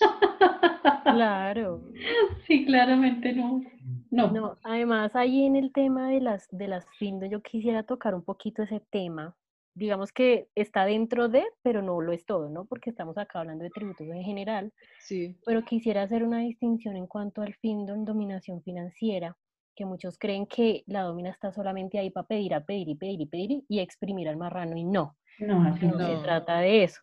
[1.03, 1.84] Claro.
[2.47, 3.61] Sí, claramente no.
[4.09, 4.32] No.
[4.32, 8.23] No, además ahí en el tema de las de las findo yo quisiera tocar un
[8.23, 9.36] poquito ese tema.
[9.73, 12.63] Digamos que está dentro de, pero no lo es todo, ¿no?
[12.65, 17.05] Porque estamos acá hablando de tributos en general, Sí, pero quisiera hacer una distinción en
[17.05, 19.36] cuanto al findo en dominación financiera,
[19.78, 23.21] que muchos creen que la domina está solamente ahí para pedir, a pedir y pedir
[23.21, 25.15] y pedir y exprimir al marrano y no.
[25.39, 26.07] No, no, no.
[26.07, 26.99] se trata de eso.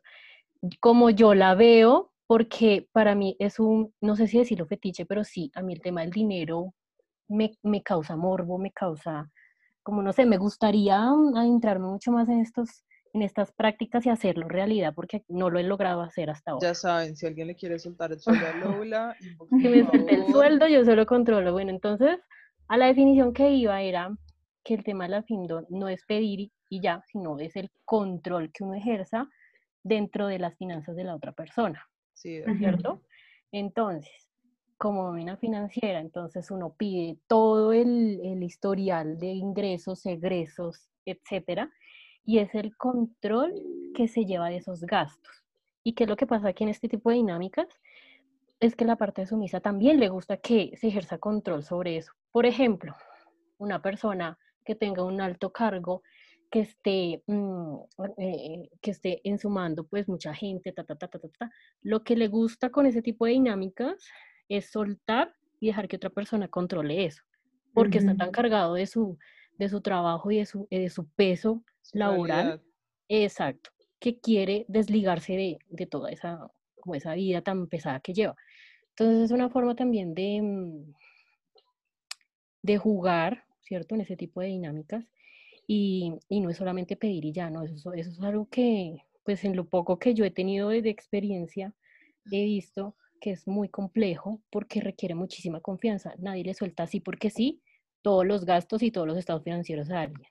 [0.80, 5.22] Como yo la veo, porque para mí es un, no sé si decirlo fetiche, pero
[5.22, 6.74] sí, a mí el tema del dinero
[7.28, 9.30] me, me causa morbo, me causa,
[9.84, 11.00] como no sé, me gustaría
[11.34, 15.62] adentrarme mucho más en estos, en estas prácticas y hacerlo realidad, porque no lo he
[15.62, 16.66] logrado hacer hasta ahora.
[16.66, 19.16] ya saben, si alguien le quiere soltar el sueldo a Lola,
[19.62, 21.52] Que me suelte el sueldo, yo solo controlo.
[21.52, 22.18] Bueno, entonces,
[22.68, 24.16] a la definición que iba era
[24.64, 26.40] que el tema de la FINDO no es pedir
[26.70, 29.28] y- ya, sino es el control que uno ejerza
[29.82, 31.86] dentro de las finanzas de la otra persona.
[32.14, 32.40] Sí.
[32.58, 33.02] ¿cierto?
[33.52, 34.28] Entonces,
[34.76, 41.70] como nómina financiera, entonces uno pide todo el, el historial de ingresos, egresos, etcétera,
[42.24, 43.52] y es el control
[43.94, 45.44] que se lleva de esos gastos.
[45.82, 47.68] ¿Y qué es lo que pasa aquí en este tipo de dinámicas?
[48.58, 52.12] Es que la parte sumisa también le gusta que se ejerza control sobre eso.
[52.34, 52.96] Por ejemplo,
[53.58, 56.02] una persona que tenga un alto cargo,
[56.50, 57.76] que esté, mm,
[58.18, 61.52] eh, que esté en su mando, pues mucha gente, ta, ta, ta, ta, ta, ta.
[61.82, 64.04] Lo que le gusta con ese tipo de dinámicas
[64.48, 67.22] es soltar y dejar que otra persona controle eso,
[67.72, 69.16] porque está tan cargado de su,
[69.56, 72.64] de su trabajo y de su, de su peso su laboral, realidad.
[73.06, 73.70] exacto,
[74.00, 78.34] que quiere desligarse de, de toda esa, como esa vida tan pesada que lleva.
[78.88, 80.94] Entonces es una forma también de, mm,
[82.64, 83.94] de jugar, ¿cierto?
[83.94, 85.04] En ese tipo de dinámicas.
[85.66, 89.44] Y, y no es solamente pedir y ya, no, eso, eso es algo que, pues
[89.44, 91.74] en lo poco que yo he tenido de, experiencia,
[92.30, 96.14] he visto que es muy complejo porque requiere muchísima confianza.
[96.18, 97.62] Nadie le suelta así porque sí
[98.02, 100.28] todos los gastos y todos los estados financieros a alguien,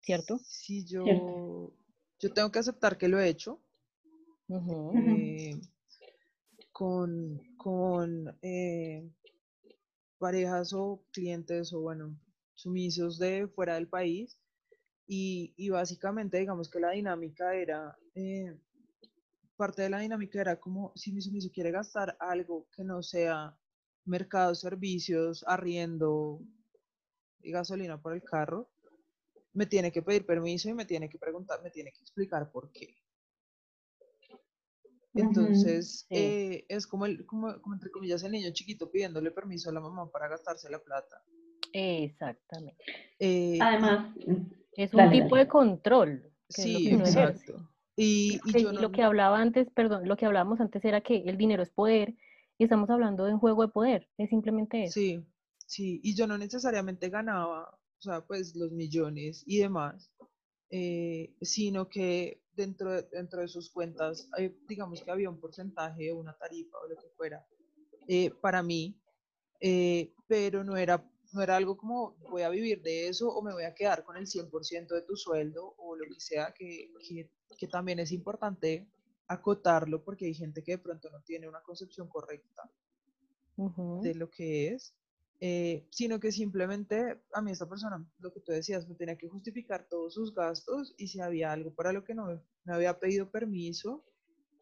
[0.00, 0.40] ¿cierto?
[0.44, 1.04] Sí, yo,
[2.18, 3.60] yo tengo que aceptar que lo he hecho.
[4.48, 5.54] Eh,
[6.72, 9.08] con, con eh,
[10.22, 12.16] parejas o clientes o bueno,
[12.54, 14.38] sumisos de fuera del país.
[15.08, 18.56] Y, básicamente digamos que la dinámica era, eh,
[19.56, 23.58] parte de la dinámica era como si mi sumiso quiere gastar algo que no sea
[24.04, 26.40] mercados, servicios, arriendo
[27.42, 28.70] y gasolina por el carro,
[29.52, 32.70] me tiene que pedir permiso y me tiene que preguntar, me tiene que explicar por
[32.70, 33.01] qué.
[35.14, 36.16] Entonces, Sí.
[36.16, 39.80] eh, es como, el, como, como entre comillas el niño chiquito pidiéndole permiso a la
[39.80, 41.22] mamá para gastarse la plata.
[41.72, 42.82] Exactamente.
[43.18, 44.14] Eh, y- Además,
[44.74, 45.44] Es un dale, tipo dale.
[45.44, 47.52] de control, que es lo sí, que uno ejerce.
[47.52, 47.68] exacto.
[47.94, 51.36] Y, yo no, lo que hablaba antes, perdón, lo que hablábamos antes era que el
[51.36, 52.14] dinero es poder
[52.56, 54.94] y estamos hablando de un juego de poder, es simplemente eso.
[54.94, 55.22] Sí,
[55.66, 60.10] sí, y yo no necesariamente ganaba, o sea, pues los millones y demás,
[60.70, 64.28] eh, sino que dentro de, dentro de sus cuentas,
[64.68, 67.44] digamos que había un porcentaje, una tarifa o lo que fuera,
[68.08, 69.00] eh, para mí,
[69.60, 73.52] eh, pero no era, no era algo como voy a vivir de eso o me
[73.52, 77.30] voy a quedar con el 100% de tu sueldo o lo que sea, que, que,
[77.56, 78.88] que también es importante
[79.28, 82.70] acotarlo porque hay gente que de pronto no tiene una concepción correcta
[84.02, 84.94] de lo que es,
[85.44, 89.26] eh, sino que simplemente a mí esta persona, lo que tú decías, me tenía que
[89.26, 93.28] justificar todos sus gastos y si había algo para lo que no me había pedido
[93.28, 94.04] permiso,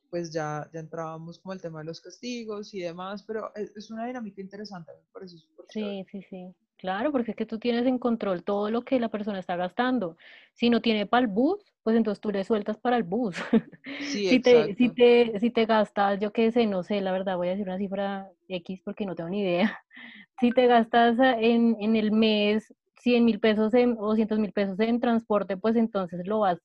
[0.08, 4.06] pues ya, ya entrábamos como el tema de los castigos y demás, pero es, una
[4.06, 6.54] dinámica interesante, me parece súper Sí, sí, sí.
[6.78, 10.16] Claro, porque es que tú tienes en control todo lo que la persona está gastando.
[10.54, 13.36] Si no tiene para bus, pues entonces tú le sueltas para el bus.
[14.00, 17.36] Sí, si, te, si, te, si te gastas, yo qué sé, no sé, la verdad
[17.36, 19.78] voy a decir una cifra X porque no tengo ni idea.
[20.40, 24.80] Si te gastas en, en el mes 100 mil pesos en, o 200 mil pesos
[24.80, 26.58] en transporte, pues entonces lo vas,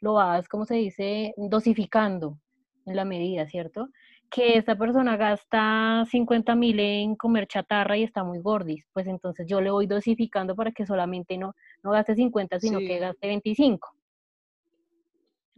[0.00, 1.34] lo vas, ¿cómo se dice?
[1.36, 2.38] Dosificando
[2.86, 3.88] en la medida, ¿cierto?
[4.30, 9.46] Que esta persona gasta 50 mil en comer chatarra y está muy gordis, pues entonces
[9.46, 13.97] yo le voy dosificando para que solamente no, no gaste 50, sino que gaste 25.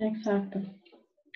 [0.00, 0.60] Exacto.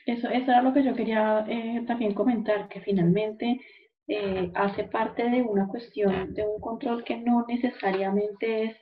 [0.06, 3.60] Eso, eso era lo que yo quería eh, también comentar, que finalmente
[4.08, 8.76] eh, hace parte de una cuestión de un control que no necesariamente es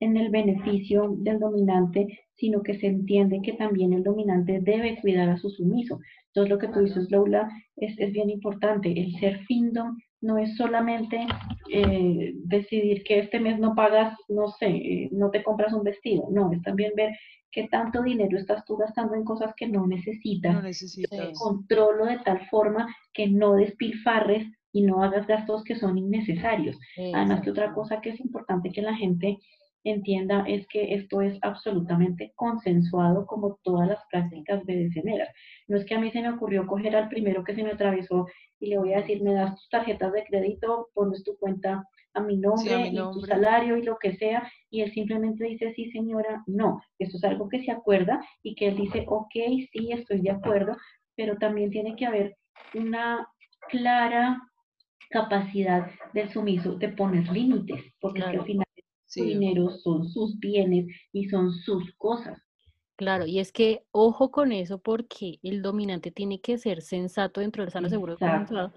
[0.00, 5.28] en el beneficio del dominante, sino que se entiende que también el dominante debe cuidar
[5.28, 6.00] a su sumiso.
[6.28, 8.90] Entonces, lo que tú dices, Lola, es, es bien importante.
[8.90, 11.26] El ser findom no es solamente
[11.70, 16.28] eh, decidir que este mes no pagas, no sé, eh, no te compras un vestido.
[16.30, 17.12] No, es también ver
[17.50, 20.54] qué tanto dinero estás tú gastando en cosas que no necesitas.
[20.54, 21.38] No necesitas.
[21.38, 26.78] Controlo de tal forma que no despilfarres y no hagas gastos que son innecesarios.
[27.14, 29.38] Además que otra cosa que es importante que la gente
[29.84, 35.28] entienda es que esto es absolutamente consensuado como todas las prácticas BDSMeras.
[35.68, 38.26] No es que a mí se me ocurrió coger al primero que se me atravesó
[38.60, 42.20] y le voy a decir, me das tus tarjetas de crédito, pones tu cuenta a
[42.20, 46.42] mi nombre, y tu salario y lo que sea, y él simplemente dice, sí señora,
[46.46, 49.32] no, esto es algo que se acuerda y que él dice, ok,
[49.72, 50.76] sí, estoy de acuerdo,
[51.16, 52.36] pero también tiene que haber
[52.74, 53.26] una
[53.68, 54.40] clara
[55.10, 58.66] capacidad del sumiso de poner límites, porque es que al final
[59.12, 62.40] su dinero son sus bienes y son sus cosas.
[62.96, 67.62] Claro, y es que ojo con eso porque el dominante tiene que ser sensato dentro
[67.64, 68.72] del sano seguro sensato,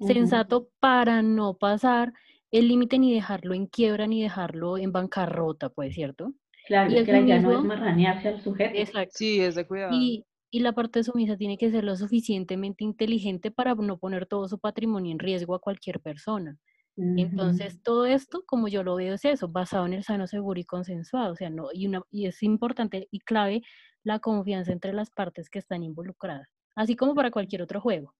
[0.00, 2.12] sensato para no pasar
[2.50, 6.34] el límite ni dejarlo en quiebra ni dejarlo en bancarrota, pues, ¿cierto?
[6.66, 8.76] Claro, y que la idea no es marranearse al sujeto.
[8.76, 9.12] Exacto.
[9.14, 9.96] Sí, es de cuidado.
[9.96, 14.48] Y, y la parte sumisa tiene que ser lo suficientemente inteligente para no poner todo
[14.48, 16.58] su patrimonio en riesgo a cualquier persona.
[16.96, 20.64] Entonces, todo esto, como yo lo veo, es eso, basado en el sano, seguro y
[20.64, 21.32] consensuado.
[21.32, 23.62] O sea, no, y, una, y es importante y clave
[24.02, 28.14] la confianza entre las partes que están involucradas, así como para cualquier otro juego.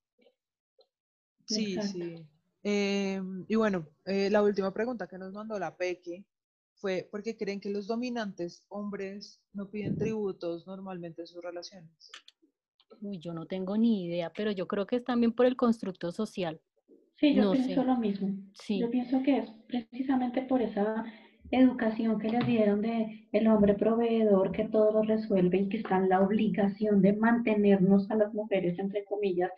[1.44, 2.26] Sí, sí.
[2.62, 6.24] Eh, y bueno, eh, la última pregunta que nos mandó la Peque
[6.74, 12.10] fue, ¿por qué creen que los dominantes hombres no piden tributos normalmente en sus relaciones?
[13.00, 16.12] Uy, yo no tengo ni idea, pero yo creo que es también por el constructo
[16.12, 16.60] social.
[17.20, 18.30] Sí, yo pienso lo mismo.
[18.66, 21.04] Yo pienso que es precisamente por esa
[21.50, 25.98] educación que les dieron de el hombre proveedor que todo lo resuelve y que está
[25.98, 29.50] en la obligación de mantenernos a las mujeres, entre comillas.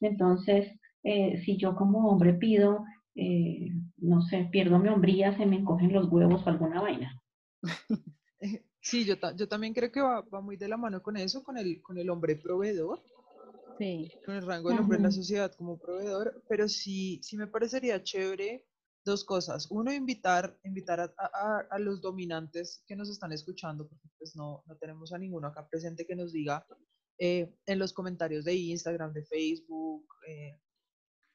[0.00, 2.84] Entonces, eh, si yo como hombre pido,
[3.14, 7.20] eh, no sé, pierdo mi hombría, se me encogen los huevos o alguna vaina.
[8.84, 11.56] Sí, yo, yo también creo que va, va, muy de la mano con eso, con
[11.56, 13.00] el, con el hombre proveedor,
[14.24, 18.02] con el rango del hombre en la sociedad como proveedor, pero sí, sí me parecería
[18.02, 18.66] chévere
[19.04, 19.68] dos cosas.
[19.70, 24.76] Uno, invitar, invitar a, a, los dominantes que nos están escuchando, porque pues no, no
[24.76, 26.64] tenemos a ninguno acá presente que nos diga
[27.18, 30.60] eh, en los comentarios de Instagram, de Facebook, eh,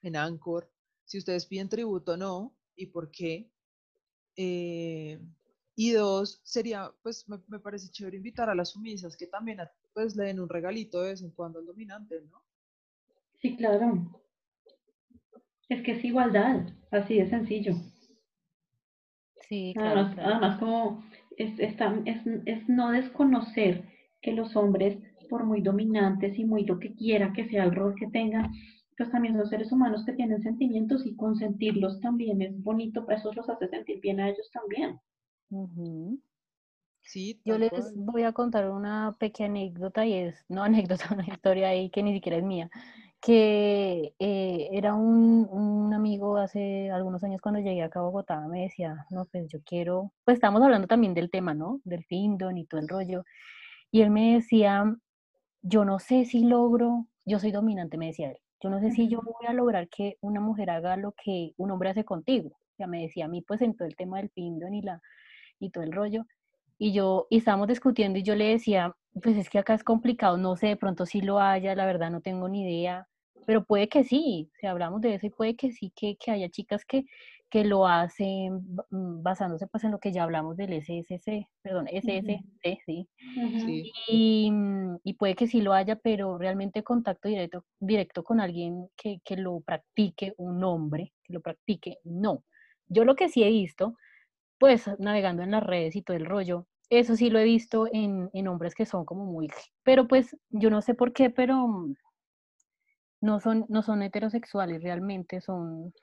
[0.01, 0.71] en Anchor,
[1.05, 3.51] si ustedes piden tributo o no y por qué.
[4.35, 5.19] Eh,
[5.75, 9.59] y dos, sería, pues me, me, parece chévere invitar a las sumisas que también
[9.97, 12.43] pues le den un regalito de vez en cuando al dominante, ¿no?
[13.41, 14.21] Sí, claro.
[15.69, 17.73] Es que es igualdad, así de sencillo.
[19.49, 20.01] Sí, claro.
[20.01, 21.03] Además, además como
[21.35, 21.75] es, es,
[22.45, 23.85] es, no desconocer
[24.21, 24.99] que los hombres,
[25.31, 28.51] por muy dominantes y muy lo que quiera que sea el rol que tengan,
[28.95, 33.33] pues también son seres humanos que tienen sentimientos y consentirlos también es bonito, para eso
[33.33, 34.99] los hace sentir bien a ellos también.
[37.45, 40.63] Yo les voy a contar una pequeña anécdota y es, no
[41.07, 42.69] anécdota, una historia ahí que ni siquiera es mía,
[43.21, 48.63] que eh, era un, un, amigo hace algunos años cuando llegué acá a Bogotá, me
[48.63, 51.81] decía, no, pues yo quiero, pues estamos hablando también del tema, ¿no?
[51.83, 53.23] Del Findon y todo el rollo.
[53.91, 54.95] Y él me decía,
[55.61, 59.07] yo no sé si logro, yo soy dominante, me decía él, yo no sé si
[59.07, 62.57] yo voy a lograr que una mujer haga lo que un hombre hace contigo.
[62.79, 65.01] Ya me decía a mí, pues en todo el tema del Findon y, la,
[65.59, 66.25] y todo el rollo.
[66.77, 70.37] Y yo, y estábamos discutiendo y yo le decía, pues es que acá es complicado,
[70.37, 73.07] no sé, de pronto sí lo haya, la verdad no tengo ni idea,
[73.45, 76.49] pero puede que sí, si hablamos de eso y puede que sí, que, que haya
[76.49, 77.05] chicas que,
[77.49, 78.55] que lo hacen
[78.89, 82.43] mm, basándose pues en lo que ya hablamos del SSC, perdón, SSC,
[82.85, 83.07] sí.
[84.09, 88.89] y, mm, y, puede que sí lo haya, pero realmente contacto directo, directo con alguien
[88.97, 92.43] que, que lo practique, un hombre, que lo practique, no.
[92.89, 93.95] Yo lo que sí he visto,
[94.59, 98.29] pues navegando en las redes y todo el rollo, eso sí lo he visto en,
[98.33, 99.49] en hombres que son como muy,
[99.83, 101.95] pero pues yo no sé por qué, pero mm,
[103.21, 105.93] no son, no son heterosexuales realmente, son,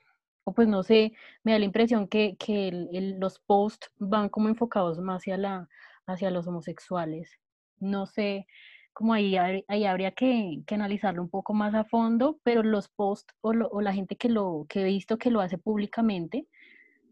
[0.43, 2.71] o pues no sé, me da la impresión que, que
[3.19, 5.69] los posts van como enfocados más hacia, la,
[6.07, 7.39] hacia los homosexuales.
[7.79, 8.47] No sé,
[8.93, 13.33] como ahí, ahí habría que, que, analizarlo un poco más a fondo, pero los posts
[13.41, 16.47] o, o, la gente que, lo, que he visto que lo hace públicamente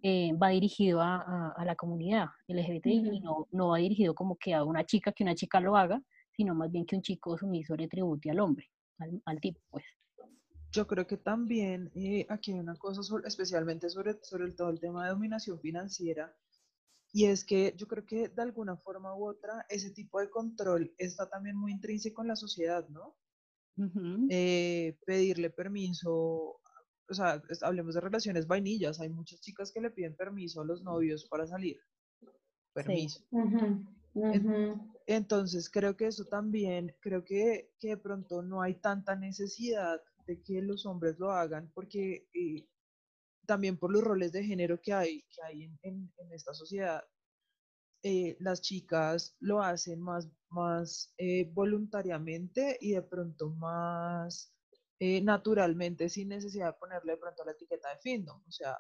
[0.03, 4.53] eh, va dirigido a, a, la comunidad LGBTI y no, no va dirigido como que
[4.53, 6.01] a una chica, que una chica lo haga,
[6.35, 8.69] sino más bien que un chico sumiso le tribute al hombre
[9.25, 9.83] al, tipo, pues.
[10.71, 15.05] Yo creo que también eh, aquí hay una cosa, especialmente sobre, sobre todo el tema
[15.05, 16.35] de dominación financiera,
[17.11, 20.93] y es que yo creo que de alguna forma u otra ese tipo de control
[20.97, 23.15] está también muy intrínseco en la sociedad, ¿no?
[24.29, 26.59] Eh, pedirle permiso,
[27.09, 30.83] o sea, hablemos de relaciones vainillas, hay muchas chicas que le piden permiso a los
[30.83, 31.79] novios para salir.
[32.73, 33.23] Permiso.
[35.05, 40.41] Entonces creo que eso también, creo que, que, de pronto no hay tanta necesidad de
[40.41, 42.67] que los hombres lo hagan, porque eh,
[43.45, 47.03] también por los roles de género que hay, que hay en, en, esta sociedad,
[48.03, 54.52] eh, las chicas lo hacen más, más eh, voluntariamente y de pronto más
[55.23, 58.41] naturalmente, sin necesidad de ponerle de pronto la etiqueta de findom.
[58.47, 58.77] O sea,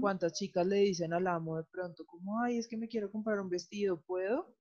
[0.00, 3.40] ¿cuántas chicas le dicen al amo de pronto como, ay, es que me quiero comprar
[3.40, 4.54] un vestido, ¿puedo?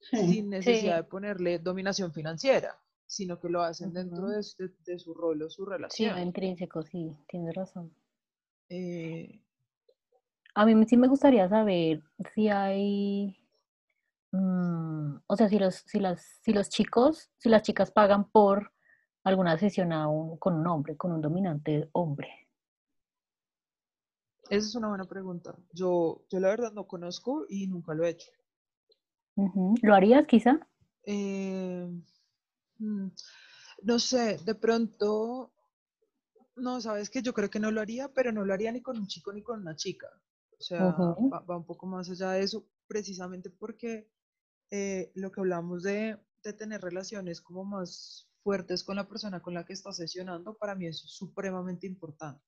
[0.00, 4.42] sin necesidad de ponerle dominación financiera, sino que lo hacen dentro de,
[4.84, 6.14] de, su rol o su relación.
[6.14, 7.94] Sí, intrínseco, sí, tienes razón.
[8.68, 9.42] Eh,
[10.54, 12.02] a mí sí me gustaría saber
[12.34, 13.36] si hay,
[14.32, 18.72] mm, o sea, si los, si, las, si los chicos, si las chicas pagan por
[19.24, 19.90] alguna sesión
[20.38, 22.48] con un hombre, con un dominante hombre.
[24.50, 25.54] Esa es una buena pregunta.
[25.72, 28.30] Yo, yo la verdad no conozco y nunca lo he hecho.
[29.82, 30.66] ¿Lo harías quizá?
[31.04, 31.88] Eh,
[32.78, 33.08] mm,
[33.82, 35.52] no sé, de pronto,
[36.56, 38.98] no, sabes que yo creo que no lo haría, pero no lo haría ni con
[38.98, 40.08] un chico ni con una chica.
[40.58, 44.10] O sea, va, un poco más allá de eso, precisamente porque
[44.70, 49.54] eh, lo que hablamos de, de tener relaciones como más fuertes con la persona con
[49.54, 52.44] la que estás sesionando, para mí es supremamente importante.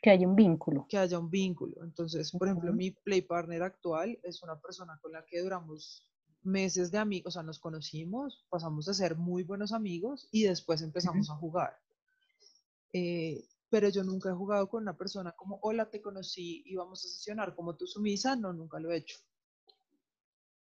[0.00, 0.86] Que haya un vínculo.
[0.88, 1.82] Que haya un vínculo.
[1.82, 6.08] Entonces, por ejemplo, mi play partner actual es una persona con la que duramos
[6.42, 10.82] meses de amigos, o sea, nos conocimos, pasamos a ser muy buenos amigos y después
[10.82, 11.76] empezamos a jugar.
[12.92, 17.04] Eh, pero yo nunca he jugado con una persona como, hola, te conocí y vamos
[17.04, 19.18] a sesionar como tu sumisa, no, nunca lo he hecho.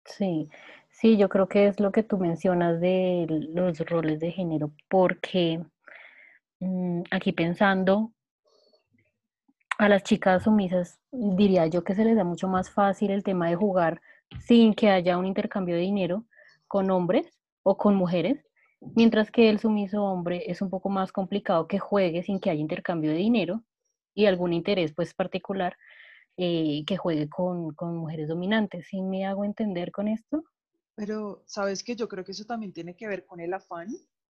[0.08, 0.50] Sí,
[0.90, 5.62] sí, yo creo que es lo que tú mencionas de los roles de género, porque
[6.60, 8.14] mm, aquí pensando,
[9.78, 13.50] a las chicas sumisas diría yo que se les da mucho más fácil el tema
[13.50, 14.02] de jugar
[14.40, 16.26] sin que haya un intercambio de dinero
[16.68, 17.28] con hombres
[17.64, 18.44] o con mujeres,
[18.82, 22.62] mientras que el sumiso hombre es un poco más complicado que juegue sin que haya
[22.62, 23.64] intercambio de dinero
[24.16, 25.78] y algún interés pues particular
[26.38, 28.88] eh, que juegue con, mujeres dominantes.
[28.88, 30.44] ¿Sí me hago entender con esto?
[30.96, 33.88] Pero, ¿sabes que Yo creo que eso también tiene que ver con el afán.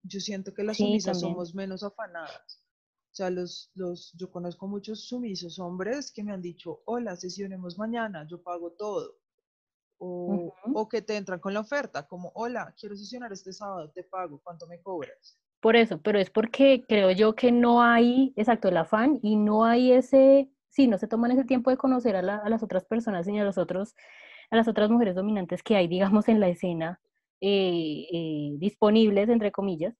[0.04, 2.64] Yo siento que las sumisas somos menos afanadas.
[3.12, 7.78] O sea, los, los, yo conozco muchos sumisos hombres que me han dicho, hola, sesionemos
[7.78, 9.22] mañana, yo pago todo
[10.04, 14.42] o, que te entran con la oferta, como, hola, quiero sesionar este sábado, te pago,
[14.44, 15.40] ¿cuánto me cobras?
[15.60, 19.64] Por eso, pero es porque creo yo que no hay, exacto, el afán y no
[19.64, 23.38] hay ese, sí, no se toman ese tiempo de conocer a, las otras personas y
[23.38, 23.96] a, los otros,
[24.50, 27.00] a las otras mujeres dominantes que hay, digamos, en la escena
[27.42, 29.96] eh, eh, disponibles, entre comillas.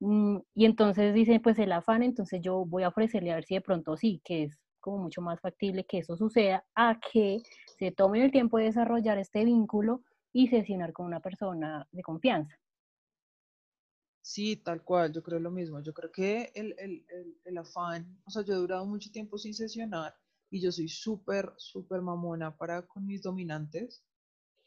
[0.00, 3.54] Mm, y entonces dicen, pues el afán, entonces yo voy a ofrecerle a ver si
[3.54, 7.42] de pronto sí, que es como mucho más factible que eso suceda a que
[7.78, 10.02] se tomen el tiempo de desarrollar este vínculo
[10.32, 12.59] y sesionar con una persona de confianza.
[14.22, 15.80] Sí, tal cual, yo creo lo mismo.
[15.80, 19.38] Yo creo que el, el, el, el afán, o sea, yo he durado mucho tiempo
[19.38, 20.14] sin sesionar
[20.50, 24.04] y yo soy súper, súper mamona para con mis dominantes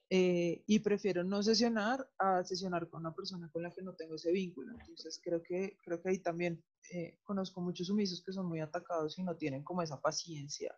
[0.09, 4.15] eh, y prefiero no sesionar a sesionar con una persona con la que no tengo
[4.15, 4.71] ese vínculo.
[4.79, 9.17] Entonces creo que, creo que ahí también eh, conozco muchos sumisos que son muy atacados
[9.17, 10.75] y no tienen como esa paciencia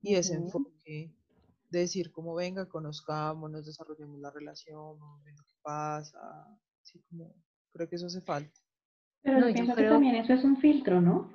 [0.00, 1.14] y ese enfoque
[1.70, 7.34] de decir como venga, conozcámonos, desarrollemos la relación, vamos viendo qué pasa, así como
[7.72, 8.60] creo que eso hace falta.
[9.22, 11.30] Pero No, yo yo pienso que también eso es un filtro, ¿no?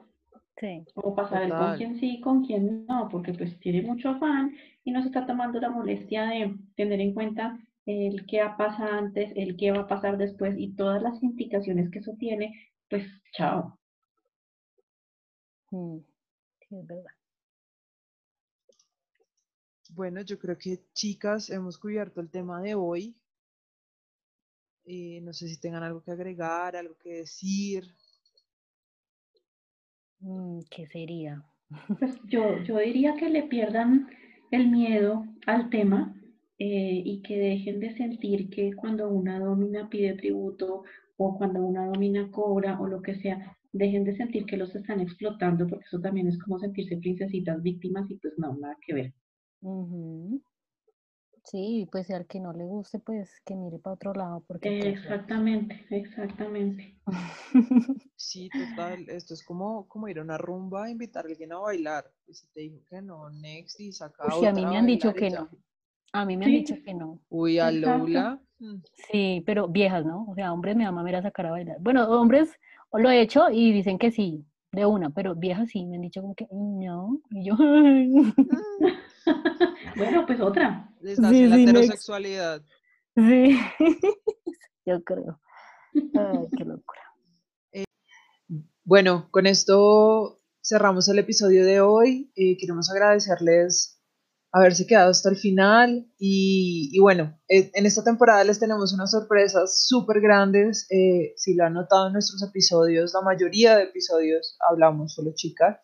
[0.60, 0.86] Sí.
[1.16, 4.92] Para saber con quién sí y con quién no, porque pues tiene mucho afán y
[4.92, 9.32] no se está tomando la molestia de tener en cuenta el qué ha pasado antes,
[9.36, 12.54] el qué va a pasar después y todas las implicaciones que eso tiene,
[12.90, 13.78] pues chao.
[15.72, 16.00] Mm,
[16.70, 17.12] sí, es verdad.
[19.90, 23.18] Bueno, yo creo que chicas, hemos cubierto el tema de hoy.
[24.90, 27.84] Eh, no sé si tengan algo que agregar, algo que decir.
[30.22, 31.44] Mm, ¿Qué sería?
[32.00, 34.08] Pues yo, yo diría que le pierdan
[34.52, 36.16] el miedo al tema
[36.58, 40.84] eh, y que dejen de sentir que cuando una domina pide tributo
[41.18, 45.02] o cuando una domina cobra o lo que sea, dejen de sentir que los están
[45.02, 49.14] explotando porque eso también es como sentirse princesitas víctimas y pues no, nada que ver.
[51.50, 54.98] Sí, pues al que no le guste, pues que mire para otro lado, porque pues,
[54.98, 56.98] Exactamente, exactamente.
[58.18, 59.06] Sí, total.
[59.10, 62.12] Esto es como, como ir a una rumba, invitar a alguien a bailar.
[62.28, 64.76] Y si te dijo que no, next, y saca a Uy, a mí otra me
[64.76, 65.40] a han dicho que ya.
[65.42, 65.50] no.
[66.14, 67.20] A mí me han dicho que no.
[67.30, 67.72] Uy, a.
[67.72, 68.42] Lola.
[68.60, 68.76] mm,
[69.12, 70.26] Sí, pero viejas, ¿no?
[70.28, 71.78] O sea, hombres me llaman a a sacar a bailar.
[71.80, 72.50] Bueno, hombres
[72.92, 76.22] lo he hecho y dicen que sí, de una, pero viejas sí me han dicho
[76.22, 77.22] como que no.
[77.30, 77.56] Y yo,
[79.98, 80.90] Bueno, pues otra.
[81.02, 81.70] Nace Sí, la sí, next.
[81.70, 82.62] heterosexualidad.
[83.16, 83.58] sí,
[84.86, 85.40] yo creo.
[85.96, 87.02] Ay, qué locura.
[88.84, 92.32] Bueno, con esto cerramos el episodio de hoy.
[92.36, 93.96] Eh, queremos agradecerles
[94.54, 99.12] haberse quedado hasta el final y, y bueno, eh, en esta temporada les tenemos unas
[99.12, 100.88] sorpresas súper grandes.
[100.90, 105.78] Eh, si lo han notado en nuestros episodios, la mayoría de episodios hablamos solo chicas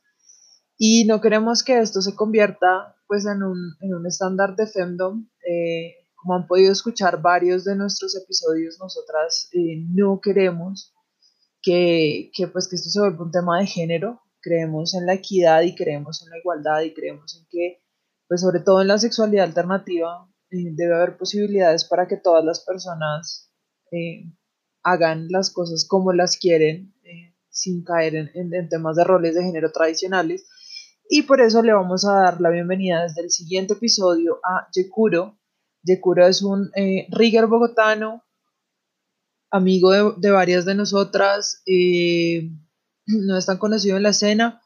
[0.77, 5.29] y no queremos que esto se convierta pues en un, en un estándar de femdom.
[5.47, 10.93] Eh, como han podido escuchar varios de nuestros episodios, nosotras eh, no queremos
[11.61, 14.21] que, que, pues que esto se vuelva un tema de género.
[14.41, 17.83] Creemos en la equidad y creemos en la igualdad y creemos en que,
[18.27, 22.61] pues sobre todo en la sexualidad alternativa, eh, debe haber posibilidades para que todas las
[22.61, 23.51] personas
[23.91, 24.31] eh,
[24.81, 26.93] hagan las cosas como las quieren,
[27.49, 30.47] sin caer en, en temas de roles de género tradicionales.
[31.15, 35.37] Y por eso le vamos a dar la bienvenida desde el siguiente episodio a Yekuro.
[35.83, 38.23] Yekuro es un eh, rigger bogotano,
[39.51, 42.49] amigo de, varias de nosotras, eh,
[43.05, 44.63] no es tan conocido en la escena,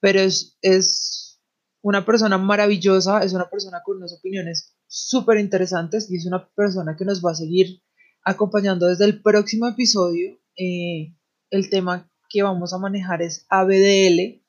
[0.00, 1.40] pero es, es,
[1.82, 6.96] una persona maravillosa, es una persona con unas opiniones súper interesantes y es una persona
[6.96, 7.80] que nos va a seguir
[8.24, 10.36] acompañando desde el próximo episodio.
[10.56, 11.14] Eh,
[11.50, 14.42] el tema que vamos a manejar es ABDL,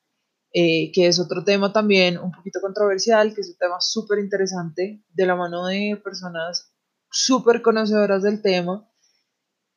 [0.52, 5.04] eh, que es otro tema también un poquito controversial, que es un tema súper interesante,
[5.08, 6.72] de la mano de personas
[7.10, 8.88] súper conocedoras del tema.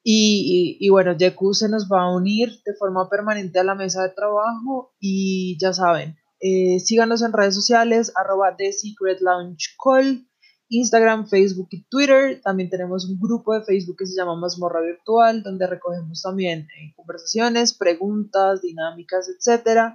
[0.03, 3.75] Y, y, y, bueno, Yeku se nos va a unir de forma permanente a la
[3.75, 9.75] mesa de trabajo y ya saben, eh, síganos en redes sociales, arroba The Secret Launch
[9.77, 10.27] Call,
[10.69, 12.41] Instagram, Facebook y Twitter.
[12.41, 16.93] También tenemos un grupo de Facebook que se llama Mazmorra Virtual, donde recogemos también eh,
[16.95, 19.93] conversaciones, preguntas, dinámicas, etc.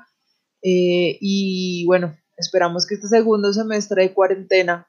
[0.69, 4.89] Eh, y bueno, esperamos que este segundo semestre de cuarentena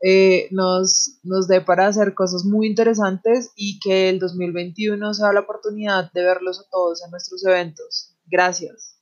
[0.00, 5.40] eh, nos, nos dé para hacer cosas muy interesantes y que el 2021 sea la
[5.40, 8.16] oportunidad de verlos a todos en nuestros eventos.
[8.24, 8.97] Gracias.